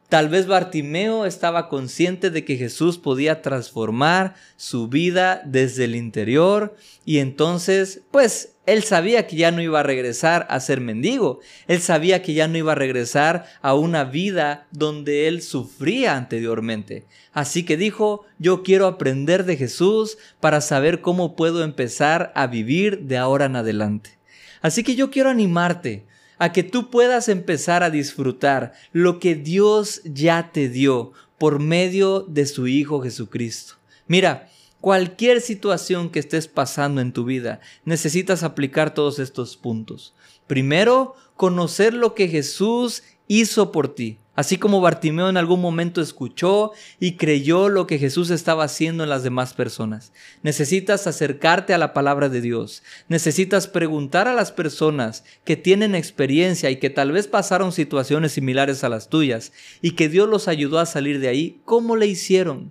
Tal 0.09 0.29
vez 0.29 0.47
Bartimeo 0.47 1.27
estaba 1.27 1.69
consciente 1.69 2.31
de 2.31 2.45
que 2.45 2.57
Jesús 2.57 2.97
podía 2.97 3.43
transformar 3.43 4.35
su 4.57 4.87
vida 4.87 5.43
desde 5.45 5.85
el 5.85 5.97
interior 5.97 6.77
y 7.05 7.19
entonces, 7.19 8.03
pues, 8.13 8.56
él 8.67 8.83
sabía 8.83 9.29
que 9.29 9.37
ya 9.37 9.53
no 9.53 9.63
iba 9.63 9.81
a 9.81 9.85
regresar 9.85 10.47
a 10.51 10.59
ser 10.59 10.81
mendigo. 10.81 11.41
Él 11.69 11.81
sabía 11.81 12.21
que 12.21 12.35
ya 12.35 12.49
no 12.49 12.59
iba 12.59 12.73
a 12.73 12.77
regresar 12.77 13.47
a 13.63 13.75
una 13.75 14.03
vida 14.05 14.67
donde 14.73 15.29
él 15.29 15.41
sufría 15.41 16.17
anteriormente. 16.17 17.07
Así 17.33 17.65
que 17.65 17.77
dijo, 17.77 18.27
yo 18.39 18.65
quiero 18.65 18.89
aprender 18.89 19.45
de 19.45 19.57
Jesús 19.57 20.19
para 20.41 20.61
saber 20.61 21.01
cómo 21.01 21.37
puedo 21.37 21.63
empezar 21.63 22.33
a 22.35 22.49
vivir 22.49 23.03
de 23.03 23.17
ahora 23.17 23.45
en 23.47 23.57
adelante. 23.57 24.19
Así 24.63 24.83
que 24.83 24.97
yo 24.97 25.11
quiero 25.13 25.31
animarte 25.31 26.05
a 26.39 26.53
que 26.53 26.65
tú 26.65 26.91
puedas 26.91 27.29
empezar 27.29 27.85
a 27.85 27.91
disfrutar 27.91 28.73
lo 28.93 29.21
que 29.21 29.37
Dios 29.37 30.03
ya 30.05 30.51
te 30.53 30.69
dio 30.69 31.13
por 31.39 31.61
medio 31.61 32.23
de 32.23 32.47
su 32.47 32.67
Hijo 32.67 33.01
Jesucristo. 33.01 33.75
Mira, 34.09 34.49
cualquier 34.87 35.41
situación 35.41 36.11
que 36.11 36.21
estés 36.21 36.47
pasando 36.47 37.01
en 37.01 37.13
tu 37.13 37.25
vida, 37.25 37.59
necesitas 37.85 38.45
aplicar 38.45 38.95
todos 38.95 39.19
estos 39.19 39.57
puntos. 39.57 40.15
Primero, 40.47 41.17
conocer 41.35 41.93
lo 41.93 42.15
que 42.15 42.29
Jesús 42.29 43.03
hizo 43.27 43.73
por 43.73 43.93
ti. 43.93 44.21
Así 44.37 44.59
como 44.59 44.81
Bartimeo 44.81 45.29
en 45.29 45.39
algún 45.39 45.61
momento 45.61 46.01
escuchó 46.01 46.71
y 47.01 47.17
creyó 47.17 47.69
lo 47.69 47.89
que 47.89 47.99
Jesús 47.99 48.31
estaba 48.31 48.63
haciendo 48.63 49.03
en 49.03 49.11
las 49.11 49.25
demás 49.25 49.55
personas. 49.55 50.13
Necesitas 50.45 51.09
acercarte 51.09 51.75
a 51.75 51.79
la 51.79 51.93
palabra 51.93 52.29
de 52.29 52.41
Dios. 52.41 52.85
Necesitas 53.09 53.67
preguntar 53.67 54.29
a 54.29 54.35
las 54.35 54.53
personas 54.53 55.25
que 55.43 55.57
tienen 55.57 55.97
experiencia 55.97 56.71
y 56.71 56.77
que 56.77 56.91
tal 56.91 57.11
vez 57.11 57.27
pasaron 57.27 57.73
situaciones 57.73 58.31
similares 58.31 58.85
a 58.85 58.89
las 58.89 59.09
tuyas 59.09 59.51
y 59.83 59.97
que 59.97 60.09
Dios 60.09 60.29
los 60.29 60.47
ayudó 60.47 60.79
a 60.79 60.87
salir 60.87 61.19
de 61.19 61.27
ahí, 61.27 61.61
¿cómo 61.65 61.97
le 61.97 62.07
hicieron? 62.07 62.71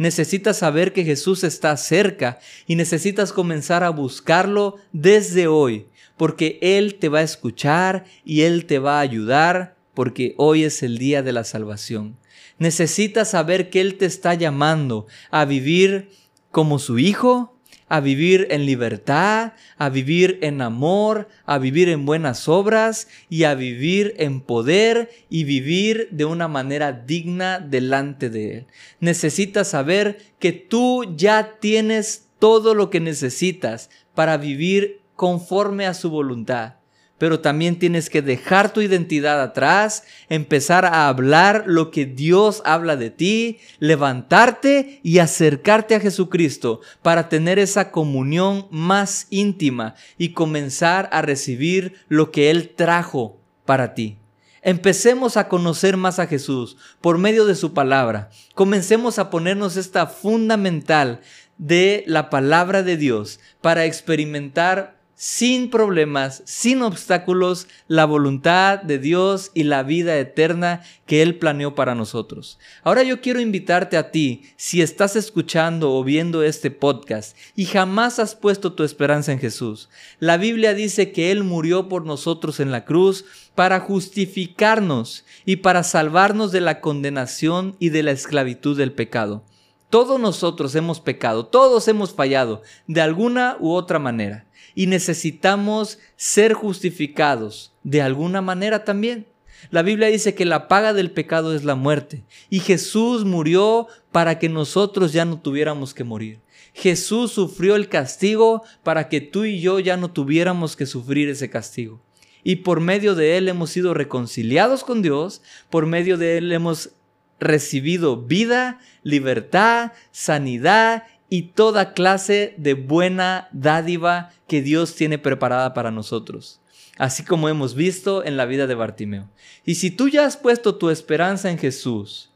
Necesitas 0.00 0.56
saber 0.56 0.94
que 0.94 1.04
Jesús 1.04 1.44
está 1.44 1.76
cerca 1.76 2.38
y 2.66 2.74
necesitas 2.74 3.34
comenzar 3.34 3.84
a 3.84 3.90
buscarlo 3.90 4.76
desde 4.94 5.46
hoy, 5.46 5.88
porque 6.16 6.58
Él 6.62 6.94
te 6.94 7.10
va 7.10 7.18
a 7.18 7.22
escuchar 7.22 8.06
y 8.24 8.40
Él 8.40 8.64
te 8.64 8.78
va 8.78 8.96
a 8.96 9.02
ayudar 9.02 9.76
porque 9.92 10.32
hoy 10.38 10.64
es 10.64 10.82
el 10.82 10.96
día 10.96 11.22
de 11.22 11.32
la 11.32 11.44
salvación. 11.44 12.16
Necesitas 12.58 13.32
saber 13.32 13.68
que 13.68 13.82
Él 13.82 13.98
te 13.98 14.06
está 14.06 14.32
llamando 14.32 15.06
a 15.30 15.44
vivir 15.44 16.08
como 16.50 16.78
su 16.78 16.98
hijo, 16.98 17.59
a 17.90 18.00
vivir 18.00 18.46
en 18.50 18.64
libertad, 18.64 19.52
a 19.76 19.88
vivir 19.90 20.38
en 20.40 20.62
amor, 20.62 21.28
a 21.44 21.58
vivir 21.58 21.90
en 21.90 22.06
buenas 22.06 22.48
obras 22.48 23.08
y 23.28 23.44
a 23.44 23.54
vivir 23.54 24.14
en 24.16 24.40
poder 24.40 25.10
y 25.28 25.44
vivir 25.44 26.08
de 26.12 26.24
una 26.24 26.48
manera 26.48 26.92
digna 26.92 27.58
delante 27.58 28.30
de 28.30 28.58
Él. 28.58 28.66
Necesitas 29.00 29.68
saber 29.68 30.18
que 30.38 30.52
tú 30.52 31.16
ya 31.16 31.58
tienes 31.60 32.28
todo 32.38 32.74
lo 32.74 32.88
que 32.88 33.00
necesitas 33.00 33.90
para 34.14 34.38
vivir 34.38 35.02
conforme 35.16 35.86
a 35.86 35.92
su 35.92 36.10
voluntad 36.10 36.79
pero 37.20 37.40
también 37.40 37.78
tienes 37.78 38.08
que 38.08 38.22
dejar 38.22 38.72
tu 38.72 38.80
identidad 38.80 39.42
atrás, 39.42 40.04
empezar 40.30 40.86
a 40.86 41.06
hablar 41.06 41.64
lo 41.66 41.90
que 41.90 42.06
Dios 42.06 42.62
habla 42.64 42.96
de 42.96 43.10
ti, 43.10 43.58
levantarte 43.78 45.00
y 45.02 45.18
acercarte 45.18 45.94
a 45.94 46.00
Jesucristo 46.00 46.80
para 47.02 47.28
tener 47.28 47.58
esa 47.58 47.90
comunión 47.90 48.68
más 48.70 49.26
íntima 49.28 49.96
y 50.16 50.30
comenzar 50.30 51.10
a 51.12 51.20
recibir 51.20 51.92
lo 52.08 52.30
que 52.30 52.50
Él 52.50 52.70
trajo 52.74 53.38
para 53.66 53.92
ti. 53.92 54.16
Empecemos 54.62 55.36
a 55.36 55.46
conocer 55.46 55.98
más 55.98 56.18
a 56.20 56.26
Jesús 56.26 56.78
por 57.02 57.18
medio 57.18 57.44
de 57.44 57.54
su 57.54 57.74
palabra. 57.74 58.30
Comencemos 58.54 59.18
a 59.18 59.28
ponernos 59.28 59.76
esta 59.76 60.06
fundamental 60.06 61.20
de 61.58 62.02
la 62.06 62.30
palabra 62.30 62.82
de 62.82 62.96
Dios 62.96 63.40
para 63.60 63.84
experimentar 63.84 64.99
sin 65.22 65.68
problemas, 65.68 66.42
sin 66.46 66.80
obstáculos, 66.80 67.66
la 67.88 68.06
voluntad 68.06 68.80
de 68.80 68.98
Dios 68.98 69.50
y 69.52 69.64
la 69.64 69.82
vida 69.82 70.16
eterna 70.16 70.80
que 71.04 71.20
Él 71.20 71.36
planeó 71.36 71.74
para 71.74 71.94
nosotros. 71.94 72.58
Ahora 72.84 73.02
yo 73.02 73.20
quiero 73.20 73.38
invitarte 73.38 73.98
a 73.98 74.12
ti, 74.12 74.44
si 74.56 74.80
estás 74.80 75.16
escuchando 75.16 75.92
o 75.92 76.02
viendo 76.04 76.42
este 76.42 76.70
podcast 76.70 77.36
y 77.54 77.66
jamás 77.66 78.18
has 78.18 78.34
puesto 78.34 78.72
tu 78.72 78.82
esperanza 78.82 79.30
en 79.30 79.40
Jesús. 79.40 79.90
La 80.20 80.38
Biblia 80.38 80.72
dice 80.72 81.12
que 81.12 81.30
Él 81.30 81.44
murió 81.44 81.86
por 81.86 82.06
nosotros 82.06 82.58
en 82.58 82.70
la 82.70 82.86
cruz 82.86 83.26
para 83.54 83.80
justificarnos 83.80 85.26
y 85.44 85.56
para 85.56 85.82
salvarnos 85.82 86.50
de 86.50 86.62
la 86.62 86.80
condenación 86.80 87.76
y 87.78 87.90
de 87.90 88.04
la 88.04 88.12
esclavitud 88.12 88.74
del 88.74 88.92
pecado. 88.92 89.44
Todos 89.90 90.18
nosotros 90.18 90.74
hemos 90.76 90.98
pecado, 90.98 91.44
todos 91.44 91.88
hemos 91.88 92.14
fallado 92.14 92.62
de 92.86 93.02
alguna 93.02 93.58
u 93.60 93.72
otra 93.72 93.98
manera 93.98 94.46
y 94.74 94.86
necesitamos 94.86 95.98
ser 96.16 96.52
justificados 96.52 97.72
de 97.82 98.02
alguna 98.02 98.40
manera 98.42 98.84
también. 98.84 99.26
La 99.70 99.82
Biblia 99.82 100.08
dice 100.08 100.34
que 100.34 100.46
la 100.46 100.68
paga 100.68 100.92
del 100.94 101.10
pecado 101.10 101.54
es 101.54 101.64
la 101.64 101.74
muerte 101.74 102.24
y 102.48 102.60
Jesús 102.60 103.24
murió 103.24 103.88
para 104.10 104.38
que 104.38 104.48
nosotros 104.48 105.12
ya 105.12 105.24
no 105.24 105.38
tuviéramos 105.38 105.92
que 105.92 106.04
morir. 106.04 106.40
Jesús 106.72 107.32
sufrió 107.32 107.76
el 107.76 107.88
castigo 107.88 108.62
para 108.82 109.08
que 109.08 109.20
tú 109.20 109.44
y 109.44 109.60
yo 109.60 109.80
ya 109.80 109.96
no 109.96 110.10
tuviéramos 110.10 110.76
que 110.76 110.86
sufrir 110.86 111.28
ese 111.28 111.50
castigo. 111.50 112.00
Y 112.42 112.56
por 112.56 112.80
medio 112.80 113.14
de 113.14 113.36
Él 113.36 113.48
hemos 113.48 113.70
sido 113.70 113.92
reconciliados 113.92 114.82
con 114.82 115.02
Dios, 115.02 115.42
por 115.68 115.86
medio 115.86 116.16
de 116.16 116.38
Él 116.38 116.52
hemos 116.52 116.90
recibido 117.38 118.16
vida, 118.16 118.78
libertad, 119.02 119.92
sanidad 120.10 121.04
y 121.30 121.42
toda 121.52 121.94
clase 121.94 122.54
de 122.58 122.74
buena 122.74 123.48
dádiva 123.52 124.30
que 124.48 124.60
Dios 124.60 124.96
tiene 124.96 125.16
preparada 125.16 125.72
para 125.72 125.92
nosotros, 125.92 126.60
así 126.98 127.24
como 127.24 127.48
hemos 127.48 127.74
visto 127.74 128.24
en 128.24 128.36
la 128.36 128.44
vida 128.44 128.66
de 128.66 128.74
Bartimeo. 128.74 129.30
Y 129.64 129.76
si 129.76 129.92
tú 129.92 130.08
ya 130.08 130.26
has 130.26 130.36
puesto 130.36 130.74
tu 130.74 130.90
esperanza 130.90 131.48
en 131.48 131.56
Jesús, 131.56 132.30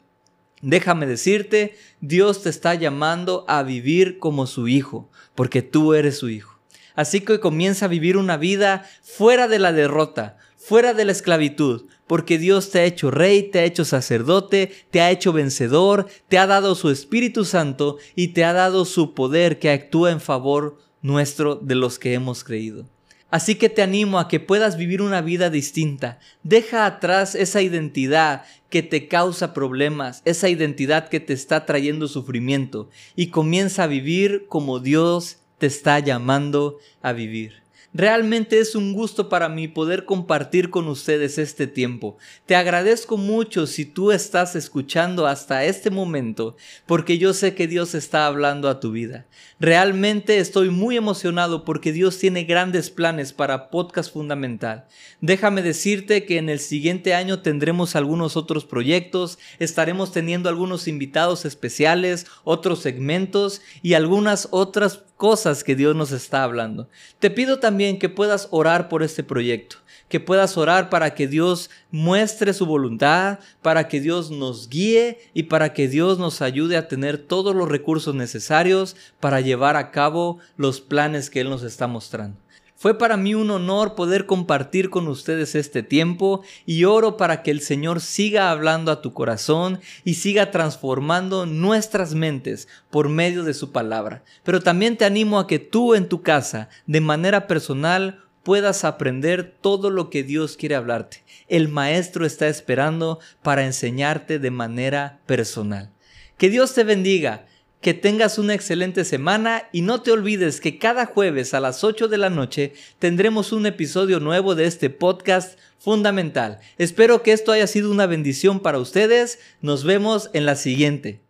déjame 0.62 1.06
decirte, 1.06 1.76
Dios 2.00 2.44
te 2.44 2.50
está 2.50 2.74
llamando 2.74 3.44
a 3.48 3.64
vivir 3.64 4.18
como 4.20 4.46
su 4.46 4.68
hijo, 4.68 5.10
porque 5.34 5.60
tú 5.60 5.94
eres 5.94 6.16
su 6.16 6.30
hijo. 6.30 6.60
Así 6.94 7.20
que 7.20 7.40
comienza 7.40 7.86
a 7.86 7.88
vivir 7.88 8.16
una 8.16 8.36
vida 8.36 8.86
fuera 9.02 9.48
de 9.48 9.58
la 9.58 9.72
derrota, 9.72 10.38
fuera 10.56 10.94
de 10.94 11.04
la 11.04 11.12
esclavitud, 11.12 11.86
porque 12.06 12.38
Dios 12.38 12.70
te 12.70 12.80
ha 12.80 12.84
hecho 12.84 13.10
rey, 13.10 13.44
te 13.44 13.60
ha 13.60 13.64
hecho 13.64 13.84
sacerdote, 13.84 14.72
te 14.90 15.00
ha 15.00 15.10
hecho 15.10 15.32
vencedor, 15.32 16.06
te 16.28 16.38
ha 16.38 16.46
dado 16.46 16.74
su 16.74 16.90
Espíritu 16.90 17.44
Santo 17.44 17.98
y 18.14 18.28
te 18.28 18.44
ha 18.44 18.52
dado 18.52 18.84
su 18.84 19.14
poder 19.14 19.58
que 19.58 19.70
actúa 19.70 20.10
en 20.10 20.20
favor 20.20 20.78
nuestro 21.02 21.56
de 21.56 21.74
los 21.74 21.98
que 21.98 22.14
hemos 22.14 22.44
creído. 22.44 22.86
Así 23.34 23.56
que 23.56 23.68
te 23.68 23.82
animo 23.82 24.20
a 24.20 24.28
que 24.28 24.38
puedas 24.38 24.76
vivir 24.76 25.02
una 25.02 25.20
vida 25.20 25.50
distinta. 25.50 26.20
Deja 26.44 26.86
atrás 26.86 27.34
esa 27.34 27.62
identidad 27.62 28.44
que 28.70 28.84
te 28.84 29.08
causa 29.08 29.52
problemas, 29.52 30.22
esa 30.24 30.48
identidad 30.48 31.08
que 31.08 31.18
te 31.18 31.32
está 31.32 31.66
trayendo 31.66 32.06
sufrimiento 32.06 32.90
y 33.16 33.28
comienza 33.28 33.82
a 33.82 33.88
vivir 33.88 34.46
como 34.48 34.78
Dios 34.78 35.38
te 35.58 35.66
está 35.66 35.98
llamando 35.98 36.78
a 37.02 37.12
vivir. 37.12 37.63
Realmente 37.96 38.58
es 38.58 38.74
un 38.74 38.92
gusto 38.92 39.28
para 39.28 39.48
mí 39.48 39.68
poder 39.68 40.04
compartir 40.04 40.70
con 40.70 40.88
ustedes 40.88 41.38
este 41.38 41.68
tiempo. 41.68 42.18
Te 42.44 42.56
agradezco 42.56 43.16
mucho 43.16 43.68
si 43.68 43.84
tú 43.84 44.10
estás 44.10 44.56
escuchando 44.56 45.28
hasta 45.28 45.64
este 45.64 45.90
momento, 45.90 46.56
porque 46.86 47.18
yo 47.18 47.32
sé 47.32 47.54
que 47.54 47.68
Dios 47.68 47.94
está 47.94 48.26
hablando 48.26 48.68
a 48.68 48.80
tu 48.80 48.90
vida. 48.90 49.26
Realmente 49.60 50.38
estoy 50.38 50.70
muy 50.70 50.96
emocionado 50.96 51.64
porque 51.64 51.92
Dios 51.92 52.18
tiene 52.18 52.42
grandes 52.42 52.90
planes 52.90 53.32
para 53.32 53.70
Podcast 53.70 54.12
Fundamental. 54.12 54.88
Déjame 55.20 55.62
decirte 55.62 56.24
que 56.24 56.38
en 56.38 56.48
el 56.48 56.58
siguiente 56.58 57.14
año 57.14 57.42
tendremos 57.42 57.94
algunos 57.94 58.36
otros 58.36 58.64
proyectos, 58.64 59.38
estaremos 59.60 60.10
teniendo 60.10 60.48
algunos 60.48 60.88
invitados 60.88 61.44
especiales, 61.44 62.26
otros 62.42 62.80
segmentos 62.80 63.62
y 63.82 63.94
algunas 63.94 64.48
otras 64.50 65.04
cosas 65.16 65.64
que 65.64 65.76
Dios 65.76 65.94
nos 65.94 66.12
está 66.12 66.42
hablando. 66.42 66.88
Te 67.18 67.30
pido 67.30 67.58
también 67.58 67.98
que 67.98 68.08
puedas 68.08 68.48
orar 68.50 68.88
por 68.88 69.02
este 69.02 69.22
proyecto, 69.22 69.76
que 70.08 70.20
puedas 70.20 70.56
orar 70.56 70.90
para 70.90 71.14
que 71.14 71.28
Dios 71.28 71.70
muestre 71.90 72.52
su 72.52 72.66
voluntad, 72.66 73.38
para 73.62 73.88
que 73.88 74.00
Dios 74.00 74.30
nos 74.30 74.68
guíe 74.68 75.18
y 75.32 75.44
para 75.44 75.72
que 75.72 75.88
Dios 75.88 76.18
nos 76.18 76.42
ayude 76.42 76.76
a 76.76 76.88
tener 76.88 77.18
todos 77.18 77.54
los 77.54 77.68
recursos 77.68 78.14
necesarios 78.14 78.96
para 79.20 79.40
llevar 79.40 79.76
a 79.76 79.90
cabo 79.90 80.38
los 80.56 80.80
planes 80.80 81.30
que 81.30 81.40
Él 81.40 81.50
nos 81.50 81.62
está 81.62 81.86
mostrando. 81.86 82.36
Fue 82.76 82.98
para 82.98 83.16
mí 83.16 83.34
un 83.34 83.50
honor 83.50 83.94
poder 83.94 84.26
compartir 84.26 84.90
con 84.90 85.06
ustedes 85.08 85.54
este 85.54 85.82
tiempo 85.82 86.42
y 86.66 86.84
oro 86.84 87.16
para 87.16 87.42
que 87.42 87.50
el 87.50 87.60
Señor 87.60 88.00
siga 88.00 88.50
hablando 88.50 88.90
a 88.90 89.00
tu 89.00 89.12
corazón 89.12 89.80
y 90.04 90.14
siga 90.14 90.50
transformando 90.50 91.46
nuestras 91.46 92.14
mentes 92.14 92.68
por 92.90 93.08
medio 93.08 93.44
de 93.44 93.54
su 93.54 93.70
palabra. 93.70 94.24
Pero 94.42 94.60
también 94.60 94.96
te 94.96 95.04
animo 95.04 95.38
a 95.38 95.46
que 95.46 95.60
tú 95.60 95.94
en 95.94 96.08
tu 96.08 96.22
casa, 96.22 96.68
de 96.86 97.00
manera 97.00 97.46
personal, 97.46 98.24
puedas 98.42 98.84
aprender 98.84 99.56
todo 99.60 99.88
lo 99.88 100.10
que 100.10 100.22
Dios 100.22 100.56
quiere 100.56 100.74
hablarte. 100.74 101.24
El 101.48 101.68
Maestro 101.68 102.26
está 102.26 102.48
esperando 102.48 103.20
para 103.42 103.64
enseñarte 103.64 104.38
de 104.38 104.50
manera 104.50 105.20
personal. 105.26 105.90
Que 106.36 106.50
Dios 106.50 106.74
te 106.74 106.84
bendiga 106.84 107.46
que 107.84 107.92
tengas 107.92 108.38
una 108.38 108.54
excelente 108.54 109.04
semana 109.04 109.68
y 109.70 109.82
no 109.82 110.00
te 110.00 110.10
olvides 110.10 110.62
que 110.62 110.78
cada 110.78 111.04
jueves 111.04 111.52
a 111.52 111.60
las 111.60 111.84
8 111.84 112.08
de 112.08 112.16
la 112.16 112.30
noche 112.30 112.72
tendremos 112.98 113.52
un 113.52 113.66
episodio 113.66 114.20
nuevo 114.20 114.54
de 114.54 114.64
este 114.64 114.88
podcast 114.88 115.58
fundamental. 115.78 116.60
Espero 116.78 117.22
que 117.22 117.32
esto 117.32 117.52
haya 117.52 117.66
sido 117.66 117.90
una 117.90 118.06
bendición 118.06 118.60
para 118.60 118.78
ustedes. 118.78 119.38
Nos 119.60 119.84
vemos 119.84 120.30
en 120.32 120.46
la 120.46 120.56
siguiente. 120.56 121.23